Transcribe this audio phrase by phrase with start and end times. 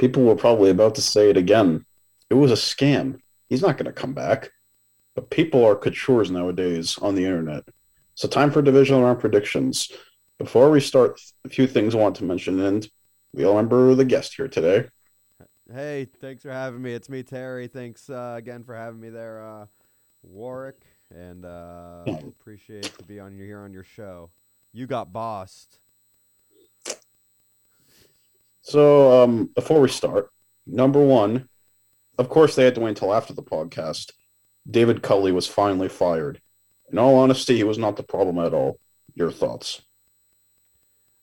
[0.00, 1.84] People were probably about to say it again.
[2.30, 3.20] It was a scam.
[3.50, 4.50] He's not going to come back.
[5.14, 7.64] But people are coutures nowadays on the internet.
[8.14, 9.92] So time for divisional round predictions.
[10.38, 12.88] Before we start, a few things I want to mention, and
[13.34, 14.88] we all remember the guest here today.
[15.70, 16.94] Hey, thanks for having me.
[16.94, 17.68] It's me, Terry.
[17.68, 19.66] Thanks uh, again for having me there, uh,
[20.22, 20.80] Warwick,
[21.14, 24.30] and uh, appreciate to be on your here on your show.
[24.72, 25.78] You got bossed.
[28.70, 30.30] So um, before we start,
[30.64, 31.48] number one,
[32.18, 34.12] of course they had to wait until after the podcast.
[34.70, 36.40] David Culley was finally fired.
[36.92, 38.78] In all honesty, he was not the problem at all.
[39.16, 39.82] Your thoughts?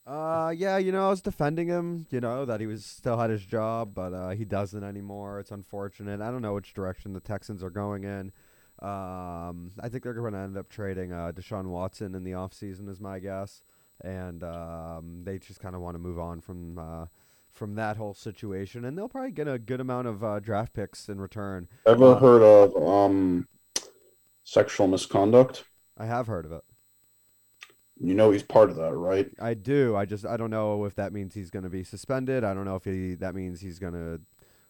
[0.05, 3.29] Uh, yeah, you know, I was defending him, you know, that he was still had
[3.29, 5.39] his job, but uh, he doesn't anymore.
[5.39, 6.19] It's unfortunate.
[6.19, 8.33] I don't know which direction the Texans are going in.
[8.81, 12.89] Um, I think they're going to end up trading uh, Deshaun Watson in the offseason,
[12.89, 13.63] is my guess.
[14.03, 17.05] And um, they just kind of want to move on from uh,
[17.57, 21.09] from that whole situation, and they'll probably get a good amount of uh, draft picks
[21.09, 21.67] in return.
[21.85, 23.47] Ever Uh, heard of um,
[24.43, 25.65] sexual misconduct?
[25.97, 26.63] I have heard of it.
[27.99, 29.29] You know he's part of that, right?
[29.41, 29.95] I do.
[29.95, 32.43] I just I don't know if that means he's going to be suspended.
[32.43, 34.21] I don't know if he that means he's going to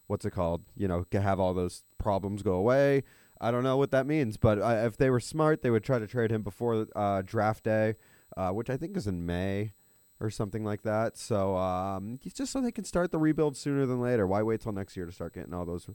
[0.08, 0.64] what's it called?
[0.78, 3.04] You know, have all those problems go away.
[3.42, 6.00] I don't know what that means, but uh, if they were smart, they would try
[6.00, 7.96] to trade him before uh, draft day,
[8.38, 9.74] uh, which I think is in May
[10.20, 11.18] or something like that.
[11.18, 14.26] So um, just so they can start the rebuild sooner than later.
[14.28, 15.88] Why wait till next year to start getting all those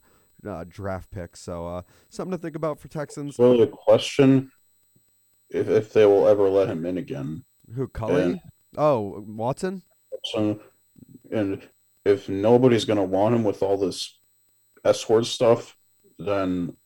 [0.47, 1.41] uh, draft picks?
[1.41, 3.37] So uh, something to think about for Texans.
[3.37, 4.51] So the question,
[5.51, 7.45] if if they will ever let him in again,
[7.75, 8.23] Who Culley?
[8.23, 8.41] and
[8.79, 9.83] Oh, Watson.
[10.25, 10.59] so,
[11.31, 11.61] and
[12.07, 14.19] if nobody's gonna want him with all this
[14.85, 15.77] S word stuff,
[16.19, 16.77] then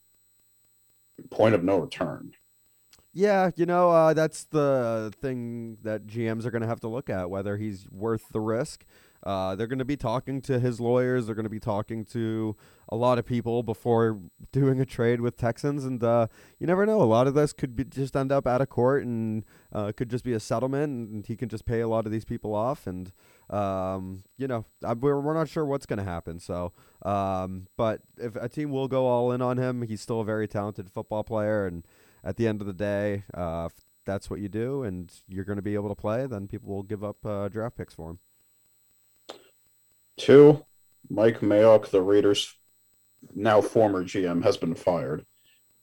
[1.30, 2.32] point of no return.
[3.16, 7.09] Yeah, you know, uh, that's the thing that GMs are going to have to look
[7.09, 8.84] at whether he's worth the risk.
[9.22, 11.25] Uh, they're going to be talking to his lawyers.
[11.25, 12.55] They're going to be talking to
[12.91, 14.21] a lot of people before
[14.53, 16.26] doing a trade with Texans, and uh,
[16.59, 17.00] you never know.
[17.00, 20.10] A lot of this could be just end up out of court, and uh, could
[20.10, 22.87] just be a settlement, and he can just pay a lot of these people off,
[22.87, 23.12] and
[23.49, 26.38] um, you know, I, we're we're not sure what's going to happen.
[26.38, 30.25] So, um, but if a team will go all in on him, he's still a
[30.25, 31.82] very talented football player, and
[32.26, 35.56] at the end of the day, uh, if that's what you do, and you're going
[35.56, 38.19] to be able to play, then people will give up uh, draft picks for him.
[40.16, 40.64] Two,
[41.09, 42.53] Mike Mayock, the Raiders'
[43.34, 45.25] now former GM, has been fired.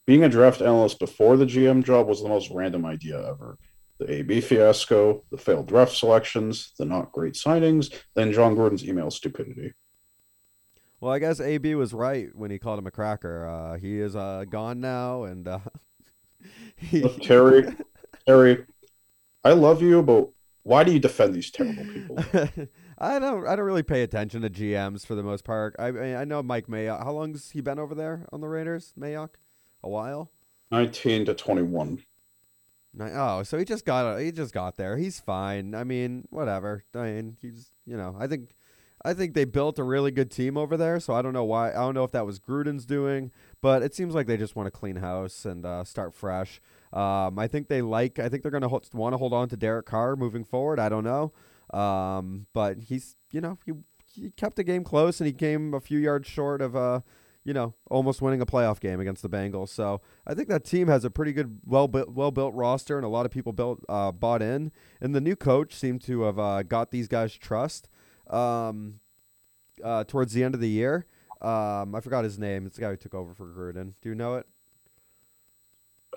[0.06, 3.58] Being a draft analyst before the GM job was the most random idea ever.
[4.00, 9.12] The AB fiasco, the failed draft selections, the not great signings, then Jon Gruden's email
[9.12, 9.74] stupidity.
[11.00, 13.48] Well, I guess AB was right when he called him a cracker.
[13.48, 15.60] Uh, he is uh, gone now, and uh,
[16.92, 17.76] Look, Terry,
[18.28, 18.66] Terry,
[19.44, 20.30] I love you, but
[20.64, 22.18] why do you defend these terrible people?
[22.98, 23.46] I don't.
[23.46, 25.76] I don't really pay attention to GMs for the most part.
[25.78, 27.04] I I mean, I know Mike Mayock.
[27.04, 28.94] How long's he been over there on the Raiders?
[28.98, 29.30] Mayock,
[29.84, 30.31] a while.
[30.72, 32.04] 19 to 21.
[33.00, 34.98] Oh, so he just got he just got there.
[34.98, 35.75] He's fine.
[35.75, 36.84] I mean, whatever.
[36.96, 38.56] I mean, he's you know, I think
[39.06, 41.00] I think they built a really good team over there.
[41.00, 41.72] So I don't know why.
[41.72, 43.31] I don't know if that was Gruden's doing,
[43.62, 46.62] but it seems like they just want to clean house and uh, start fresh.
[46.94, 48.19] Um, I think they like.
[48.19, 50.80] I think they're gonna ho- want to hold on to Derek Carr moving forward.
[50.80, 51.34] I don't know,
[51.78, 53.74] um, but he's you know he
[54.13, 57.00] he kept the game close and he came a few yards short of uh
[57.44, 59.69] you know almost winning a playoff game against the Bengals.
[59.69, 63.06] So I think that team has a pretty good, well built, well built roster, and
[63.06, 64.72] a lot of people built uh, bought in.
[65.02, 67.90] And the new coach seemed to have uh, got these guys trust.
[68.30, 69.00] Um,
[69.84, 71.06] uh, towards the end of the year,
[71.42, 72.66] um, I forgot his name.
[72.66, 73.94] It's the guy who took over for Gruden.
[74.02, 74.46] Do you know it?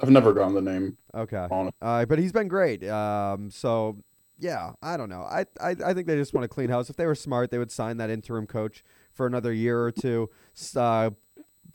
[0.00, 2.86] I've never gotten the name Okay, on uh, but he's been great.
[2.86, 3.96] Um, so
[4.38, 5.22] yeah, I don't know.
[5.22, 6.90] I, I I think they just want to clean house.
[6.90, 10.28] If they were smart, they would sign that interim coach for another year or two.
[10.74, 11.10] Uh,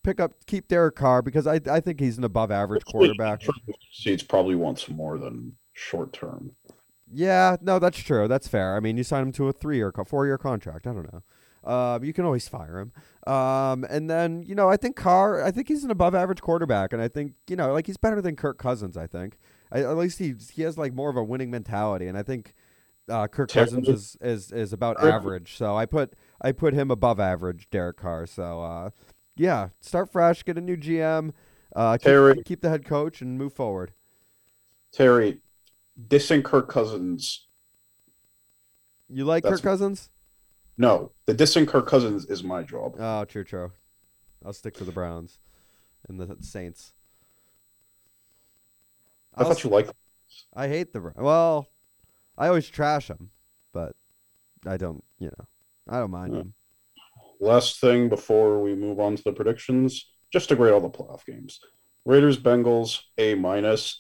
[0.04, 3.42] pick up, keep Derek Carr because I I think he's an above average quarterback.
[3.92, 6.52] Seats probably wants more than short term.
[7.12, 8.28] Yeah, no, that's true.
[8.28, 8.76] That's fair.
[8.76, 10.88] I mean, you sign him to a three-year, co- four-year contract.
[10.88, 11.24] I don't know.
[11.64, 12.92] Uh, you can always fire him.
[13.32, 15.44] Um, and then you know, I think Carr.
[15.44, 18.36] I think he's an above-average quarterback, and I think you know, like he's better than
[18.36, 18.98] Kirk Cousins.
[18.98, 19.38] I think.
[19.72, 22.54] I, at least he he has like more of a winning mentality, and I think
[23.10, 25.56] uh, Kirk Cousins is, is is about average.
[25.56, 28.26] So I put I put him above average, Derek Carr.
[28.26, 28.90] So uh,
[29.36, 31.32] yeah, start fresh, get a new GM,
[31.76, 32.44] uh, keep, Terry.
[32.44, 33.94] keep the head coach, and move forward.
[34.92, 35.42] Terry,
[36.08, 37.48] dissing Kirk Cousins.
[39.10, 40.10] You like That's- Kirk Cousins?
[40.78, 42.96] No, the dissing Kirk Cousins is my job.
[42.98, 43.72] Oh, true, true.
[44.44, 45.38] I'll stick to the Browns
[46.08, 46.94] and the Saints.
[49.36, 49.92] I I'll thought you liked.
[50.54, 51.68] I hate the well.
[52.38, 53.30] I always trash them,
[53.74, 53.96] but
[54.66, 55.04] I don't.
[55.20, 55.46] You know,
[55.88, 56.40] I don't mind Yeah.
[56.40, 56.54] them.
[57.40, 61.26] last thing before we move on to the predictions, just to grade all the playoff
[61.26, 61.60] games.
[62.06, 64.00] Raiders Bengals A minus.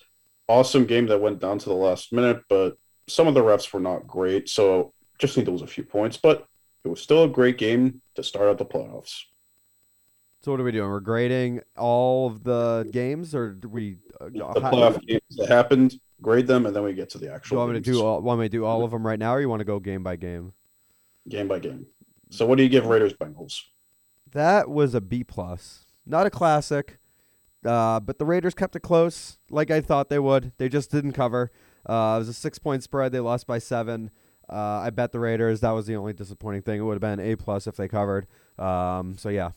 [0.51, 2.77] Awesome game that went down to the last minute, but
[3.07, 6.18] some of the refs were not great, so just need to lose a few points.
[6.18, 6.45] But
[6.83, 9.21] it was still a great game to start out the playoffs.
[10.42, 10.89] So what are we doing?
[10.89, 13.98] We're grading all of the games, or do we?
[14.19, 17.31] Uh, The playoff games that happened, grade them, and then we get to the do
[17.31, 18.21] actual you want me to do all?
[18.21, 20.03] Want me to do all of them right now, or you want to go game
[20.03, 20.53] by game?
[21.30, 21.86] game by game.
[22.30, 23.59] So, what do you give Raiders Bengals?
[24.31, 26.98] That was a B plus, not a classic,
[27.66, 30.54] uh, but the Raiders kept it close, like I thought they would.
[30.58, 31.52] They just didn't cover.
[31.86, 33.12] Uh, it was a six point spread.
[33.12, 34.12] They lost by seven.
[34.50, 35.62] Uh, I bet the Raiders.
[35.62, 36.80] That was the only disappointing thing.
[36.80, 38.28] It would have been A plus if they covered.
[38.60, 39.52] Um, so yeah,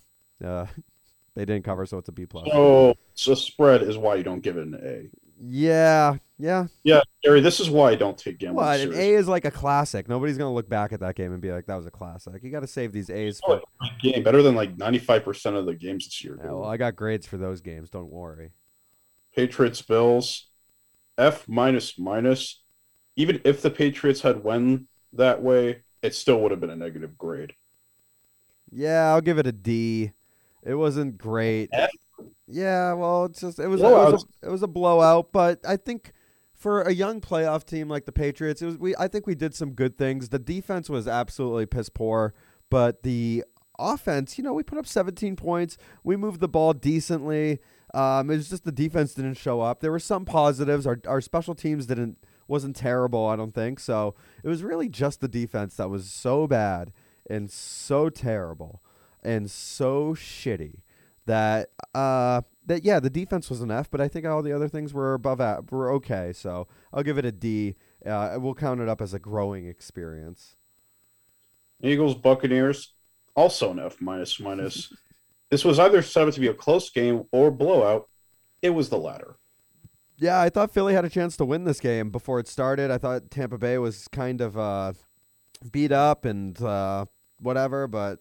[0.44, 0.66] uh,
[1.34, 2.46] they didn't cover, so it's a B plus.
[2.50, 5.08] So, so spread is why you don't give it an A.
[5.40, 6.66] Yeah, yeah.
[6.82, 8.80] Yeah, Gary, this is why I don't take gambling What?
[8.80, 8.92] An.
[8.94, 10.08] A is like a classic.
[10.08, 12.50] Nobody's gonna look back at that game and be like, "That was a classic." You
[12.50, 13.86] got to save these A's Oh, for.
[14.00, 16.38] game better than like 95% of the games this year.
[16.42, 17.90] Yeah, well, I got grades for those games.
[17.90, 18.52] Don't worry.
[19.34, 20.48] Patriots Bills
[21.18, 22.62] F minus minus.
[23.16, 27.16] Even if the Patriots had won that way, it still would have been a negative
[27.16, 27.54] grade.
[28.70, 30.12] Yeah, I'll give it a D.
[30.64, 31.68] It wasn't great.
[31.72, 31.90] F?
[32.46, 35.76] Yeah, well, it's just it was, it was a, it was a blowout, but I
[35.76, 36.12] think
[36.52, 39.54] for a young playoff team like the Patriots, it was we I think we did
[39.54, 40.28] some good things.
[40.28, 42.34] The defense was absolutely piss poor,
[42.70, 43.44] but the
[43.78, 45.78] offense, you know, we put up 17 points.
[46.02, 47.60] We moved the ball decently.
[47.94, 49.80] Um, it was just the defense didn't show up.
[49.80, 50.86] There were some positives.
[50.86, 53.80] Our our special teams didn't wasn't terrible, I don't think.
[53.80, 56.92] So it was really just the defense that was so bad
[57.28, 58.82] and so terrible
[59.22, 60.80] and so shitty
[61.26, 64.68] that uh that yeah the defense was an F, but I think all the other
[64.68, 66.32] things were above a were okay.
[66.32, 67.76] So I'll give it a D.
[68.04, 70.56] Uh, we'll count it up as a growing experience.
[71.82, 72.94] Eagles Buccaneers
[73.34, 74.92] also an F minus minus.
[75.50, 78.08] this was either set up to be a close game or blowout.
[78.62, 79.36] It was the latter.
[80.16, 82.90] Yeah, I thought Philly had a chance to win this game before it started.
[82.90, 84.92] I thought Tampa Bay was kind of uh,
[85.72, 87.06] beat up and uh,
[87.40, 88.20] whatever, but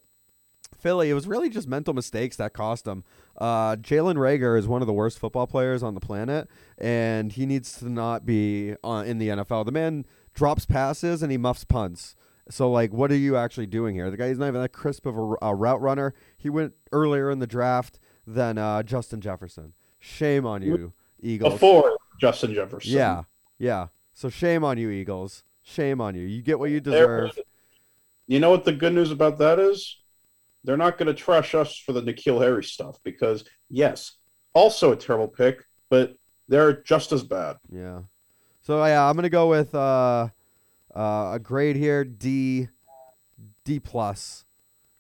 [0.84, 3.06] Philly, it was really just mental mistakes that cost them.
[3.38, 7.46] Uh, Jalen Reagor is one of the worst football players on the planet, and he
[7.46, 9.66] needs to not be uh, in the NFL.
[9.66, 12.16] The man drops passes and he muffs punts.
[12.50, 14.12] So, like, what are you actually doing here?
[14.12, 16.14] The guy's not even that crisp of a, a route runner.
[16.38, 17.98] He went earlier in the draft
[18.28, 19.74] than uh, Justin Jefferson.
[20.00, 20.92] Shame on you,
[21.22, 21.54] Eagles.
[21.54, 22.92] Before Justin Jefferson.
[22.92, 23.24] Yeah,
[23.58, 23.88] yeah.
[24.14, 25.46] So shame on you, Eagles.
[25.62, 26.24] Shame on you.
[26.24, 27.40] You get what you deserve.
[28.28, 30.03] You know what the good news about that is?
[30.64, 34.14] They're not going to trash us for the N'Keal Harry stuff because, yes,
[34.54, 36.16] also a terrible pick, but
[36.48, 37.58] they're just as bad.
[37.72, 38.02] Yeah.
[38.62, 40.30] So yeah, I'm gonna go with uh,
[40.96, 42.70] uh, a grade here, D,
[43.66, 44.46] D plus,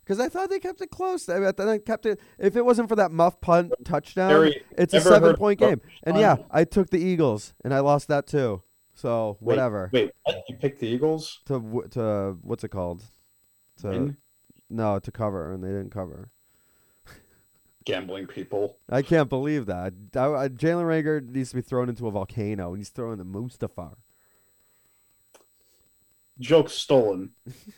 [0.03, 1.29] because I thought they kept it close.
[1.29, 2.19] I thought they kept it.
[2.37, 5.79] If it wasn't for that muff punt touchdown, Harry, it's a seven point game.
[6.03, 8.63] And yeah, I took the Eagles, and I lost that too.
[8.95, 9.89] So whatever.
[9.93, 10.43] Wait, what?
[10.49, 11.39] you picked the Eagles?
[11.45, 13.01] To to what's it called?
[13.77, 14.17] To Win?
[14.73, 16.29] No to cover, and they didn't cover.
[17.85, 18.77] Gambling people.
[18.89, 19.93] I can't believe that.
[20.15, 23.25] I, I, Jalen Reagor needs to be thrown into a volcano, and he's throwing the
[23.25, 23.95] Mustafar.
[26.39, 27.31] Joke stolen.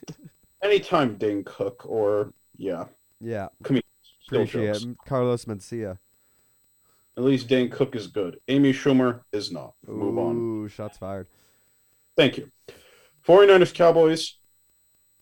[0.62, 2.86] Anytime Dane Cook or, yeah,
[3.20, 4.98] Yeah, still appreciate it.
[5.06, 5.98] Carlos Mencia.
[7.18, 8.40] At least Dane Cook is good.
[8.48, 9.74] Amy Schumer is not.
[9.88, 10.36] Move on.
[10.36, 11.28] Ooh, shots fired.
[12.16, 12.52] Thank you.
[13.28, 14.38] 49ers Cowboys,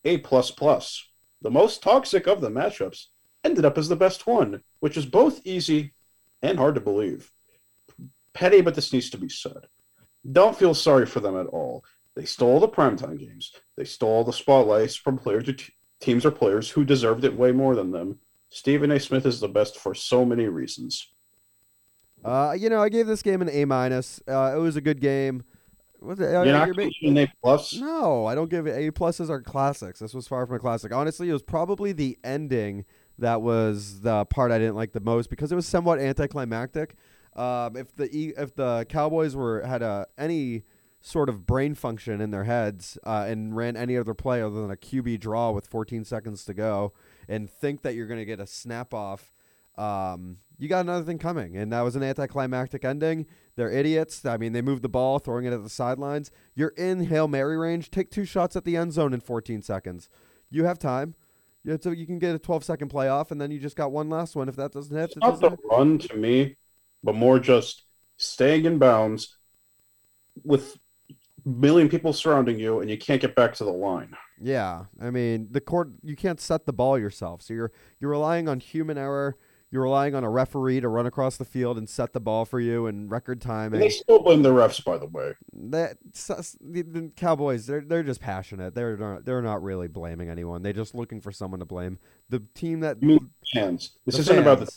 [0.03, 1.07] A plus plus.
[1.43, 3.07] The most toxic of the matchups
[3.43, 5.93] ended up as the best one, which is both easy
[6.41, 7.31] and hard to believe.
[8.33, 9.67] Petty, but this needs to be said.
[10.31, 11.83] Don't feel sorry for them at all.
[12.15, 13.51] They stole the primetime games.
[13.75, 15.49] They stole the spotlights from players
[15.99, 18.19] teams or players who deserved it way more than them.
[18.49, 18.99] Stephen A.
[18.99, 21.07] Smith is the best for so many reasons.
[22.23, 24.21] Uh, you know, I gave this game an A minus.
[24.27, 25.43] Uh, it was a good game.
[26.03, 27.73] Was it, uh, You're not giving an A plus.
[27.75, 29.99] no, I don't give it A pluses are classics.
[29.99, 30.93] This was far from a classic.
[30.93, 32.85] Honestly, it was probably the ending
[33.17, 36.95] that was the part I didn't like the most because it was somewhat anticlimactic.
[37.35, 40.63] Um, if the if the Cowboys were had a any
[41.01, 44.71] sort of brain function in their heads uh, and ran any other play other than
[44.71, 46.93] a QB draw with 14 seconds to go
[47.27, 49.33] and think that you're going to get a snap off,
[49.77, 51.57] um, you got another thing coming.
[51.57, 53.25] And that was an anticlimactic ending.
[53.55, 54.25] They're idiots.
[54.25, 56.31] I mean, they moved the ball, throwing it at the sidelines.
[56.55, 57.91] You're in Hail Mary range.
[57.91, 60.09] Take two shots at the end zone in 14 seconds.
[60.49, 61.15] You have time.
[61.63, 64.09] You, so you can get a 12 second playoff, and then you just got one
[64.09, 64.49] last one.
[64.49, 66.57] If that doesn't hit, It's not the run to me,
[67.03, 67.83] but more just
[68.17, 69.37] staying in bounds
[70.43, 70.77] with
[71.09, 74.15] a million people surrounding you and you can't get back to the line.
[74.41, 75.89] Yeah, I mean the court.
[76.03, 79.37] You can't set the ball yourself, so you're you're relying on human error.
[79.73, 82.59] You're relying on a referee to run across the field and set the ball for
[82.59, 83.73] you in record time.
[83.73, 85.33] And they still blame the refs, by the way.
[85.51, 88.75] That the, the Cowboys, they're they're just passionate.
[88.75, 90.61] They're not they're not really blaming anyone.
[90.61, 91.97] They're just looking for someone to blame.
[92.29, 93.93] The team that You mean fans?
[94.05, 94.71] This isn't about the.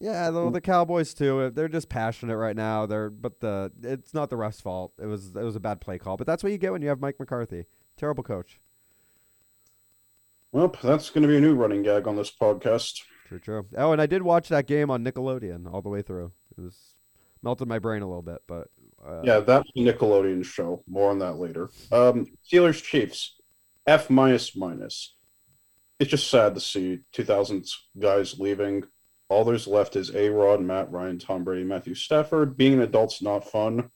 [0.00, 1.38] Yeah, the, the Cowboys too.
[1.38, 2.86] Uh, they're just passionate right now.
[2.86, 4.94] They're but the it's not the refs' fault.
[5.00, 6.16] It was it was a bad play call.
[6.16, 7.66] But that's what you get when you have Mike McCarthy.
[7.96, 8.58] Terrible coach.
[10.50, 13.02] Well, that's going to be a new running gag on this podcast.
[13.32, 13.66] True, true.
[13.76, 16.32] Oh, and I did watch that game on Nickelodeon all the way through.
[16.56, 16.76] It was
[17.42, 18.68] melted my brain a little bit, but
[19.06, 20.82] uh, Yeah, that's a Nickelodeon show.
[20.86, 21.70] More on that later.
[21.90, 23.40] Um, Steelers Chiefs,
[23.86, 25.14] F minus minus.
[25.98, 28.84] It's just sad to see 2000s guys leaving.
[29.28, 32.56] All there's left is A Rod, Matt Ryan, Tom Brady, Matthew Stafford.
[32.56, 33.90] Being an adult's not fun.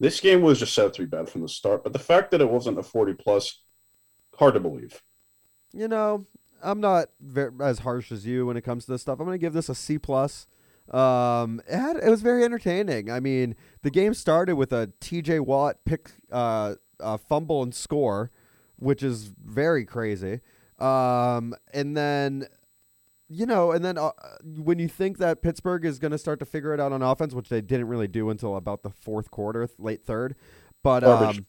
[0.00, 2.30] This game was just set up to be bad from the start, but the fact
[2.32, 3.62] that it wasn't a 40 plus,
[4.36, 5.00] hard to believe.
[5.72, 6.26] you know,
[6.64, 9.20] I'm not ver as harsh as you when it comes to this stuff.
[9.20, 10.46] I'm going to give this a C plus.
[10.90, 13.10] Um, it had it was very entertaining.
[13.10, 15.40] I mean, the game started with a T.J.
[15.40, 18.30] Watt pick, uh, uh, fumble and score,
[18.76, 20.40] which is very crazy.
[20.78, 22.46] Um, and then,
[23.28, 24.10] you know, and then uh,
[24.44, 27.32] when you think that Pittsburgh is going to start to figure it out on offense,
[27.32, 30.34] which they didn't really do until about the fourth quarter, th- late third,
[30.82, 31.46] but um,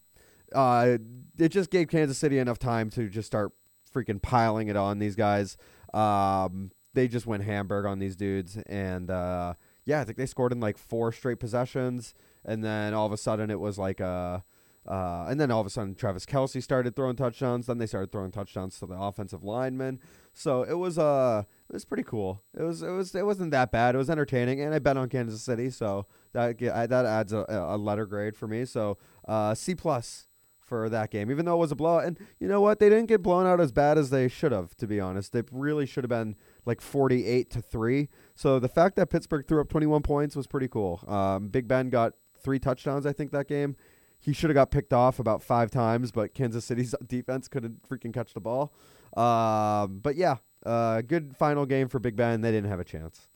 [0.54, 0.98] uh,
[1.38, 3.52] it just gave Kansas City enough time to just start
[3.96, 5.58] freaking piling it on these guys.
[5.94, 9.54] Um, they just went Hamburg on these dudes, and uh,
[9.86, 13.18] yeah, I think they scored in like four straight possessions, and then all of a
[13.18, 14.44] sudden it was like a.
[14.88, 17.66] Uh, and then all of a sudden, Travis Kelce started throwing touchdowns.
[17.66, 20.00] Then they started throwing touchdowns to the offensive linemen.
[20.32, 22.44] So it was uh, it was pretty cool.
[22.54, 23.96] It was it was it wasn't that bad.
[23.96, 27.78] It was entertaining, and I bet on Kansas City, so that that adds a, a
[27.78, 28.64] letter grade for me.
[28.64, 30.28] So uh, C plus
[30.66, 32.06] for that game, even though it was a blowout.
[32.06, 32.80] And you know what?
[32.80, 34.76] They didn't get blown out as bad as they should have.
[34.78, 38.10] To be honest, they really should have been like forty-eight to three.
[38.36, 41.04] So the fact that Pittsburgh threw up twenty-one points was pretty cool.
[41.08, 43.76] Um, Big Ben got three touchdowns, I think, that game.
[44.20, 48.14] He should have got picked off about five times, but Kansas City's defense couldn't freaking
[48.14, 48.74] catch the ball.
[49.16, 52.42] Um, but yeah, uh, good final game for Big Ben.
[52.42, 53.30] They didn't have a chance.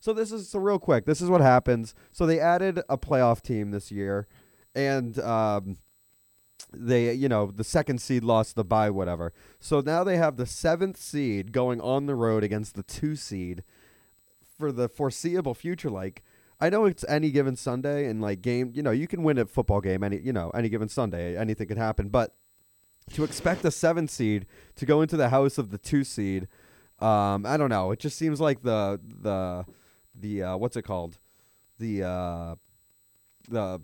[0.00, 1.06] So this is so real quick.
[1.06, 1.94] This is what happens.
[2.12, 4.26] So they added a playoff team this year,
[4.74, 5.78] and um,
[6.72, 9.32] they you know the second seed lost the bye whatever.
[9.60, 13.62] So now they have the seventh seed going on the road against the two seed
[14.58, 15.90] for the foreseeable future.
[15.90, 16.22] Like
[16.60, 19.46] I know it's any given Sunday and like game, you know, you can win a
[19.46, 22.08] football game any you know any given Sunday, anything could happen.
[22.08, 22.34] But
[23.12, 24.46] to expect a seven seed
[24.76, 26.48] to go into the house of the two seed,
[27.00, 27.90] um, I don't know.
[27.90, 29.64] It just seems like the the
[30.14, 31.18] the uh, what's it called,
[31.78, 32.54] the uh,
[33.48, 33.80] the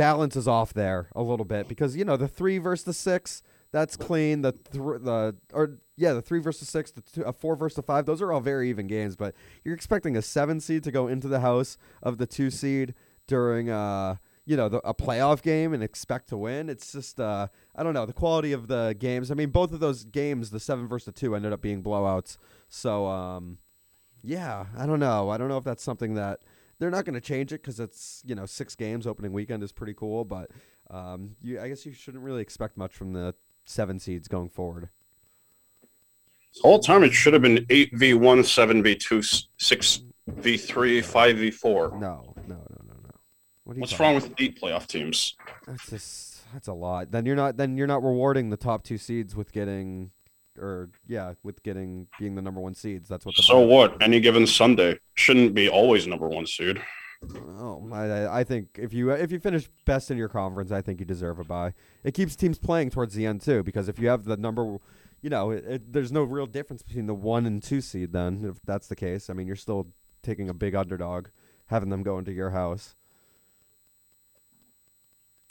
[0.00, 3.42] balance is off there a little bit because you know the three versus the six
[3.72, 4.42] that's clean.
[4.42, 8.06] The thr the or yeah the three versus six, the two, uh, four versus five.
[8.06, 9.16] Those are all very even games.
[9.16, 12.94] But you're expecting a seven seed to go into the house of the two seed
[13.26, 16.68] during uh you know the, a playoff game and expect to win.
[16.68, 19.30] It's just uh I don't know the quality of the games.
[19.30, 22.38] I mean both of those games, the seven versus the two, ended up being blowouts.
[22.68, 23.58] So um
[24.22, 25.30] yeah I don't know.
[25.30, 26.40] I don't know if that's something that
[26.80, 29.70] they're not going to change it because it's you know six games opening weekend is
[29.70, 30.50] pretty cool, but
[30.90, 33.34] um, you I guess you shouldn't really expect much from the
[33.64, 34.88] seven seeds going forward.
[36.64, 40.02] All time, it should have been 8v1, 7v2, 6v3,
[40.34, 41.92] 5v4.
[41.92, 43.10] No, no, no, no, no.
[43.62, 45.36] What What's wrong with eight playoff teams?
[45.68, 47.12] That's just that's a lot.
[47.12, 50.10] Then you're not then you're not rewarding the top two seeds with getting
[50.60, 53.08] or yeah with getting being the number one seeds.
[53.08, 54.00] That's what the So what?
[54.02, 56.80] Any given Sunday shouldn't be always number one seed.
[57.58, 60.80] Oh, I, I- I think if you if you finish best in your conference, I
[60.82, 61.74] think you deserve a bye.
[62.04, 64.78] It keeps teams playing towards the end too, because if you have the number,
[65.20, 68.12] you know, it, it, there's no real difference between the one and two seed.
[68.12, 69.88] Then, if that's the case, I mean, you're still
[70.22, 71.28] taking a big underdog,
[71.66, 72.94] having them go into your house.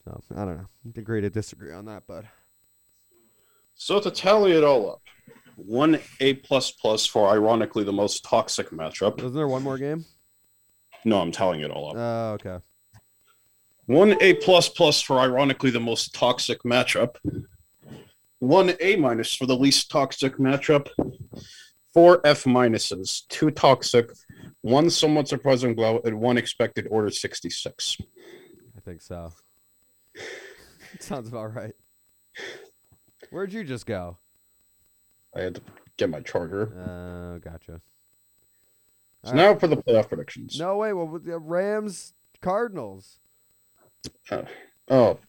[0.03, 0.65] So I don't know.
[0.97, 2.25] Agree to disagree on that, but
[3.81, 5.01] So to tally it all up,
[5.55, 9.19] one A plus plus for ironically the most toxic matchup.
[9.19, 10.03] isn't there one more game?
[11.05, 11.95] No, I'm tallying it all up.
[11.97, 12.63] Oh, okay.
[13.85, 17.15] One A plus plus for ironically the most toxic matchup.
[18.39, 20.89] One A minus for the least toxic matchup.
[21.93, 24.11] Four F minuses, two toxic,
[24.59, 27.97] one somewhat surprising blow, and one expected order 66.
[28.75, 29.31] I think so.
[30.99, 31.73] Sounds about right.
[33.31, 34.17] Where'd you just go?
[35.35, 35.61] I had to
[35.97, 36.73] get my charger.
[36.75, 37.81] Oh, gotcha.
[39.25, 40.57] So All now for the playoff predictions.
[40.59, 40.93] No way.
[40.93, 43.19] Well, with the Rams Cardinals.
[44.31, 44.43] Uh,
[44.89, 45.19] oh,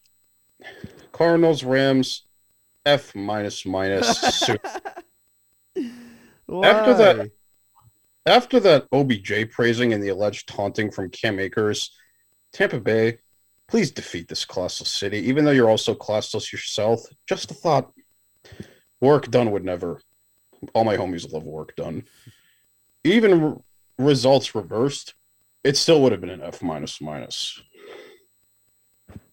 [1.11, 2.25] Cardinals, Rams,
[2.85, 4.49] F minus minus.
[6.63, 7.31] After that-
[8.25, 11.91] After that OBJ praising and the alleged taunting from Cam Akers,
[12.53, 13.17] Tampa Bay,
[13.71, 17.05] please defeat this colossal city, even though you're also colossal yourself.
[17.25, 17.93] Just a thought.
[18.99, 20.01] Work done would never.
[20.73, 22.03] All my homies love work done.
[23.05, 23.61] Even r-
[23.97, 25.15] results reversed,
[25.63, 27.61] it still would have been an F minus minus.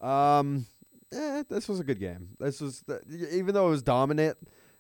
[0.00, 0.66] Um,
[1.12, 2.28] eh, this was a good game.
[2.38, 2.84] This was
[3.32, 4.38] even though it was dominant.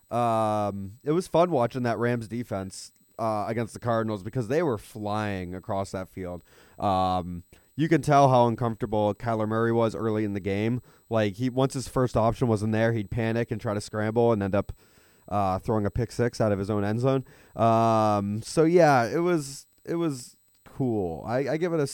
[0.08, 4.78] Um, it was fun watching that Rams defense uh, against the Cardinals because they were
[4.78, 6.44] flying across that field.
[6.78, 7.42] Um,
[7.78, 10.82] you can tell how uncomfortable Kyler Murray was early in the game.
[11.08, 14.42] Like he once his first option wasn't there, he'd panic and try to scramble and
[14.42, 14.72] end up
[15.28, 17.24] uh, throwing a pick six out of his own end zone.
[17.54, 21.24] Um, so yeah, it was it was cool.
[21.24, 21.88] I, I give it a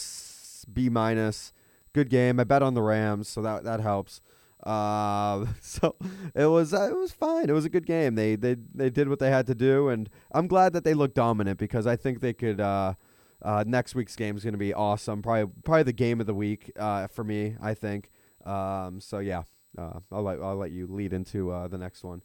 [0.73, 1.53] B minus
[1.93, 2.41] good game.
[2.41, 4.23] I bet on the Rams, so that that helps.
[4.63, 5.97] Uh, so
[6.35, 7.51] it was uh, it was fine.
[7.51, 8.15] It was a good game.
[8.15, 11.15] They they they did what they had to do, and I'm glad that they looked
[11.15, 12.59] dominant because I think they could.
[12.59, 12.95] Uh,
[13.43, 15.23] uh, next week's game is going to be awesome.
[15.23, 17.57] Probably probably the game of the week uh, for me.
[17.61, 18.11] I think.
[18.45, 19.43] Um, so yeah,
[19.79, 22.23] uh, I'll let I'll let you lead into uh, the next one.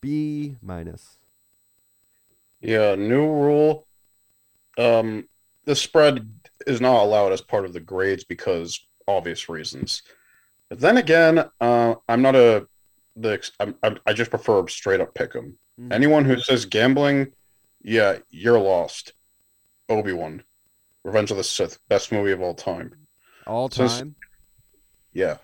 [0.00, 1.18] B minus.
[2.60, 3.86] Yeah, new rule.
[4.78, 5.28] Um,
[5.64, 6.28] the spread
[6.66, 10.02] is not allowed as part of the grades because obvious reasons.
[10.68, 12.66] But then again, uh, I'm not a
[13.14, 15.58] the I'm, I'm, I just prefer straight up pick 'em.
[15.80, 15.92] Mhm.
[15.92, 17.32] Anyone who says gambling,
[17.82, 19.12] yeah, you're lost.
[19.88, 20.42] Obi Wan,
[21.04, 22.94] Revenge of the Sith, best movie of all time.
[23.46, 24.16] All Since- time.
[25.12, 25.38] Yeah.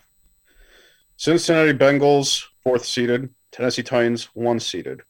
[1.17, 3.31] Cincinnati Bengals, fourth seeded.
[3.53, 5.03] Tennessee Titans, one seeded.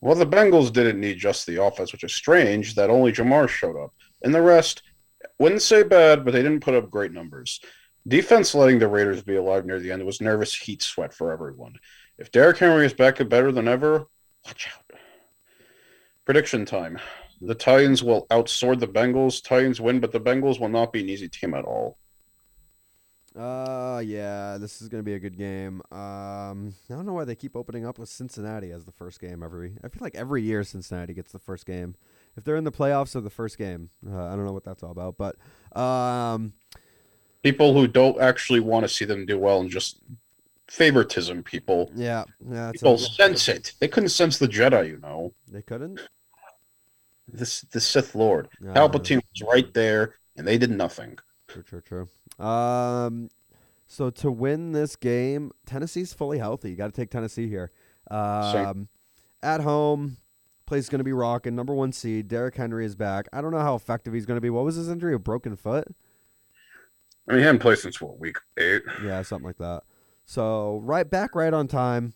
[0.00, 3.82] Well, the Bengals didn't need just the offense, which is strange that only Ja'Marr showed
[3.82, 3.94] up.
[4.22, 4.82] And the rest,
[5.38, 7.60] wouldn't say bad, but they didn't put up great numbers.
[8.06, 11.74] Defense letting the Raiders be alive near the end was nervous heat sweat for everyone.
[12.18, 14.06] If Derrick Henry is back and better than ever,
[14.44, 14.98] watch out.
[16.26, 16.98] Prediction time.
[17.46, 19.42] The Titans will outsort the Bengals.
[19.42, 21.98] Titans win, but the Bengals will not be an easy team at all.
[23.36, 25.82] Uh, yeah, this is gonna be a good game.
[25.90, 29.42] Um, I don't know why they keep opening up with Cincinnati as the first game
[29.42, 29.72] every.
[29.82, 31.96] I feel like every year Cincinnati gets the first game.
[32.36, 34.84] If they're in the playoffs or the first game, uh, I don't know what that's
[34.84, 35.16] all about.
[35.18, 35.36] But
[35.78, 36.52] um,
[37.42, 39.98] people who don't actually want to see them do well and just
[40.68, 41.90] favoritism people.
[41.96, 43.72] yeah, yeah, People a- sense it.
[43.80, 45.34] They couldn't sense the Jedi, you know.
[45.48, 46.00] they couldn't.
[47.26, 48.48] This the Sith Lord.
[48.62, 51.18] Uh, Palpatine was right there, and they did nothing.
[51.48, 52.44] True, true, true.
[52.44, 53.30] Um,
[53.86, 56.70] so to win this game, Tennessee's fully healthy.
[56.70, 57.70] You got to take Tennessee here.
[58.10, 58.88] Um,
[59.42, 60.18] at home,
[60.66, 61.54] place is going to be rocking.
[61.54, 62.28] Number one seed.
[62.28, 63.26] Derrick Henry is back.
[63.32, 64.50] I don't know how effective he's going to be.
[64.50, 65.14] What was his injury?
[65.14, 65.86] A broken foot?
[67.28, 68.82] I mean, he hadn't played since what week eight.
[69.02, 69.82] Yeah, something like that.
[70.26, 72.14] So right back, right on time.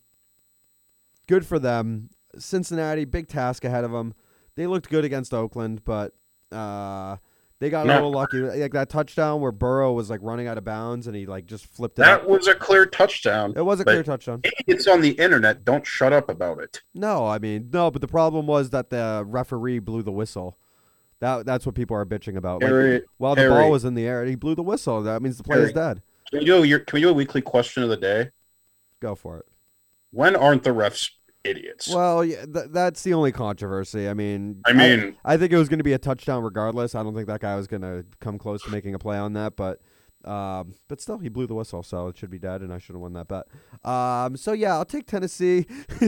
[1.27, 2.11] Good for them.
[2.38, 4.14] Cincinnati, big task ahead of them.
[4.59, 6.14] They looked good against Oakland, but
[6.51, 7.18] uh,
[7.61, 8.38] they got a little lucky.
[8.38, 11.64] Like that touchdown where Burrow was like running out of bounds and he like just
[11.64, 12.03] flipped it.
[12.03, 12.29] That up.
[12.29, 13.53] was a clear touchdown.
[13.55, 14.42] It was a clear touchdown.
[14.66, 15.64] It's on the internet.
[15.64, 16.83] Don't shut up about it.
[16.92, 20.59] No, I mean no, but the problem was that the referee blew the whistle.
[21.21, 22.61] That that's what people are bitching about.
[22.61, 23.53] Like, Harry, while the Harry.
[23.53, 25.05] ball was in the air, he blew the whistle.
[25.05, 26.03] That means the play is dead.
[26.31, 28.31] can we do your- can we do a weekly question of the day?
[28.99, 29.47] Go for it.
[30.11, 31.11] When aren't the refs
[31.44, 31.88] idiots?
[31.88, 34.09] Well, yeah, th- that's the only controversy.
[34.09, 36.94] I mean, I mean, I think it was going to be a touchdown regardless.
[36.94, 39.33] I don't think that guy was going to come close to making a play on
[39.35, 39.81] that, but
[40.24, 42.94] um, but still, he blew the whistle, so it should be dead, and I should
[42.94, 43.46] have won that bet.
[43.88, 45.66] Um, so yeah, I'll take Tennessee.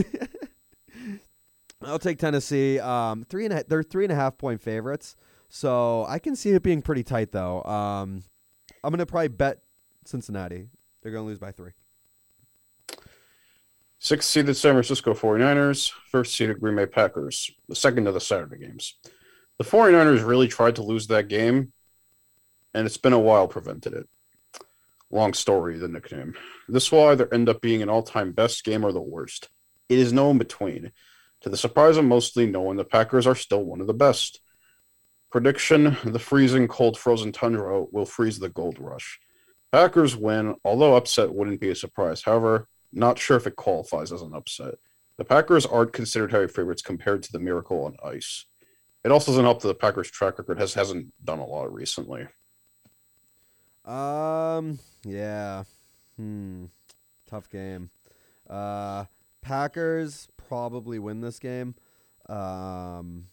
[1.83, 2.79] I'll take Tennessee.
[2.79, 5.15] Um, three and a, they're three and a half point favorites,
[5.49, 7.63] so I can see it being pretty tight though.
[7.63, 8.23] Um,
[8.83, 9.59] I'm gonna probably bet
[10.05, 10.67] Cincinnati.
[11.01, 11.71] They're gonna lose by three.
[14.03, 18.57] Sixth seeded San Francisco 49ers, first seeded Green Bay Packers, the second of the Saturday
[18.57, 18.95] games.
[19.59, 21.71] The 49ers really tried to lose that game,
[22.73, 24.09] and it's been a while prevented it.
[25.11, 26.33] Long story, the nickname.
[26.67, 29.49] This will either end up being an all time best game or the worst.
[29.87, 30.91] It is no in between.
[31.41, 34.41] To the surprise of mostly no one, the Packers are still one of the best.
[35.31, 39.19] Prediction the freezing cold frozen tundra will freeze the gold rush.
[39.71, 42.23] Packers win, although upset wouldn't be a surprise.
[42.23, 44.75] However, not sure if it qualifies as an upset.
[45.17, 48.45] The Packers aren't considered heavy favorites compared to the Miracle on Ice.
[49.03, 52.27] It also doesn't help that the Packers' track record has hasn't done a lot recently.
[53.85, 54.79] Um.
[55.03, 55.63] Yeah.
[56.17, 56.65] Hmm.
[57.27, 57.89] Tough game.
[58.49, 59.05] Uh,
[59.41, 61.75] Packers probably win this game.
[62.29, 63.25] Um.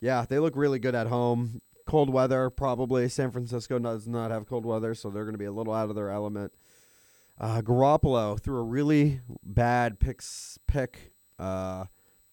[0.00, 1.62] Yeah, they look really good at home.
[1.86, 3.08] Cold weather, probably.
[3.08, 5.88] San Francisco does not have cold weather, so they're going to be a little out
[5.88, 6.52] of their element.
[7.38, 11.84] Uh, Garoppolo threw a really bad picks pick uh,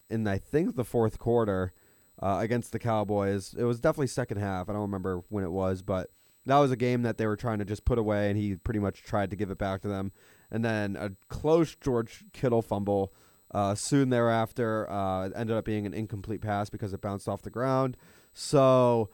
[0.10, 1.74] in I think the fourth quarter
[2.22, 3.54] uh, against the Cowboys.
[3.58, 4.70] It was definitely second half.
[4.70, 6.10] I don't remember when it was, but
[6.46, 8.80] that was a game that they were trying to just put away, and he pretty
[8.80, 10.12] much tried to give it back to them.
[10.52, 13.14] And then a close George Kittle fumble.
[13.52, 17.52] Uh, soon thereafter, uh, ended up being an incomplete pass because it bounced off the
[17.52, 17.96] ground.
[18.34, 19.12] So,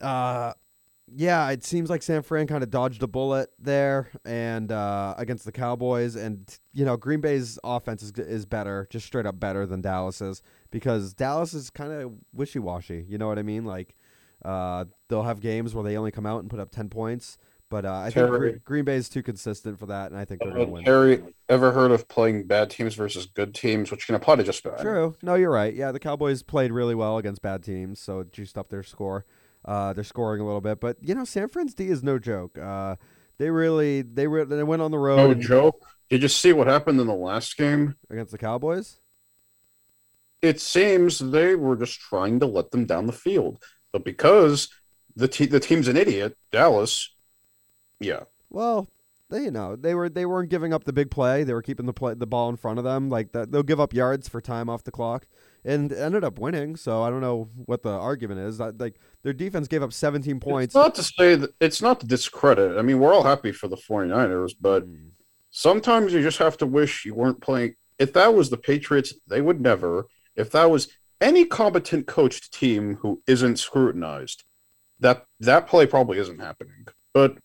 [0.00, 0.52] uh,
[1.14, 5.44] yeah, it seems like San Fran kind of dodged a bullet there and uh, against
[5.44, 9.66] the Cowboys, and you know Green Bay's offense is is better, just straight up better
[9.66, 13.04] than Dallas's because Dallas is kind of wishy washy.
[13.08, 13.64] You know what I mean?
[13.64, 13.94] Like
[14.44, 17.84] uh, they'll have games where they only come out and put up ten points, but
[17.84, 20.52] uh, I think Terry- Green, Bay is too consistent for that, and I think they're
[20.52, 20.84] going to win.
[20.84, 24.64] Harry, ever heard of playing bad teams versus good teams, which can apply to just
[24.64, 24.80] about.
[24.80, 25.14] True.
[25.22, 25.74] No, you're right.
[25.74, 29.24] Yeah, the Cowboys played really well against bad teams, so it juiced up their score.
[29.64, 32.58] Uh, they're scoring a little bit, but you know, San Fran's D is no joke.
[32.58, 32.96] Uh,
[33.38, 35.86] they really, they re- they went on the road No and- joke.
[36.10, 37.94] Did you see what happened in the last game?
[38.10, 38.98] against the Cowboys.
[40.42, 44.68] It seems they were just trying to let them down the field, but because
[45.16, 47.14] the te- the team's an idiot, Dallas.
[48.00, 48.88] Yeah, Well,
[49.32, 51.42] they you know they were they weren't giving up the big play.
[51.44, 53.08] They were keeping the play the ball in front of them.
[53.08, 55.26] Like that, they'll give up yards for time off the clock,
[55.64, 56.76] and ended up winning.
[56.76, 58.60] So I don't know what the argument is.
[58.60, 60.74] Like their defense gave up 17 points.
[60.74, 62.76] It's not to say that it's not to discredit.
[62.78, 65.10] I mean, we're all happy for the 49ers, but Mm.
[65.50, 67.74] sometimes you just have to wish you weren't playing.
[67.98, 70.06] If that was the Patriots, they would never.
[70.36, 70.88] If that was
[71.20, 74.44] any competent coached team who isn't scrutinized,
[74.98, 76.86] that that play probably isn't happening.
[77.12, 77.38] But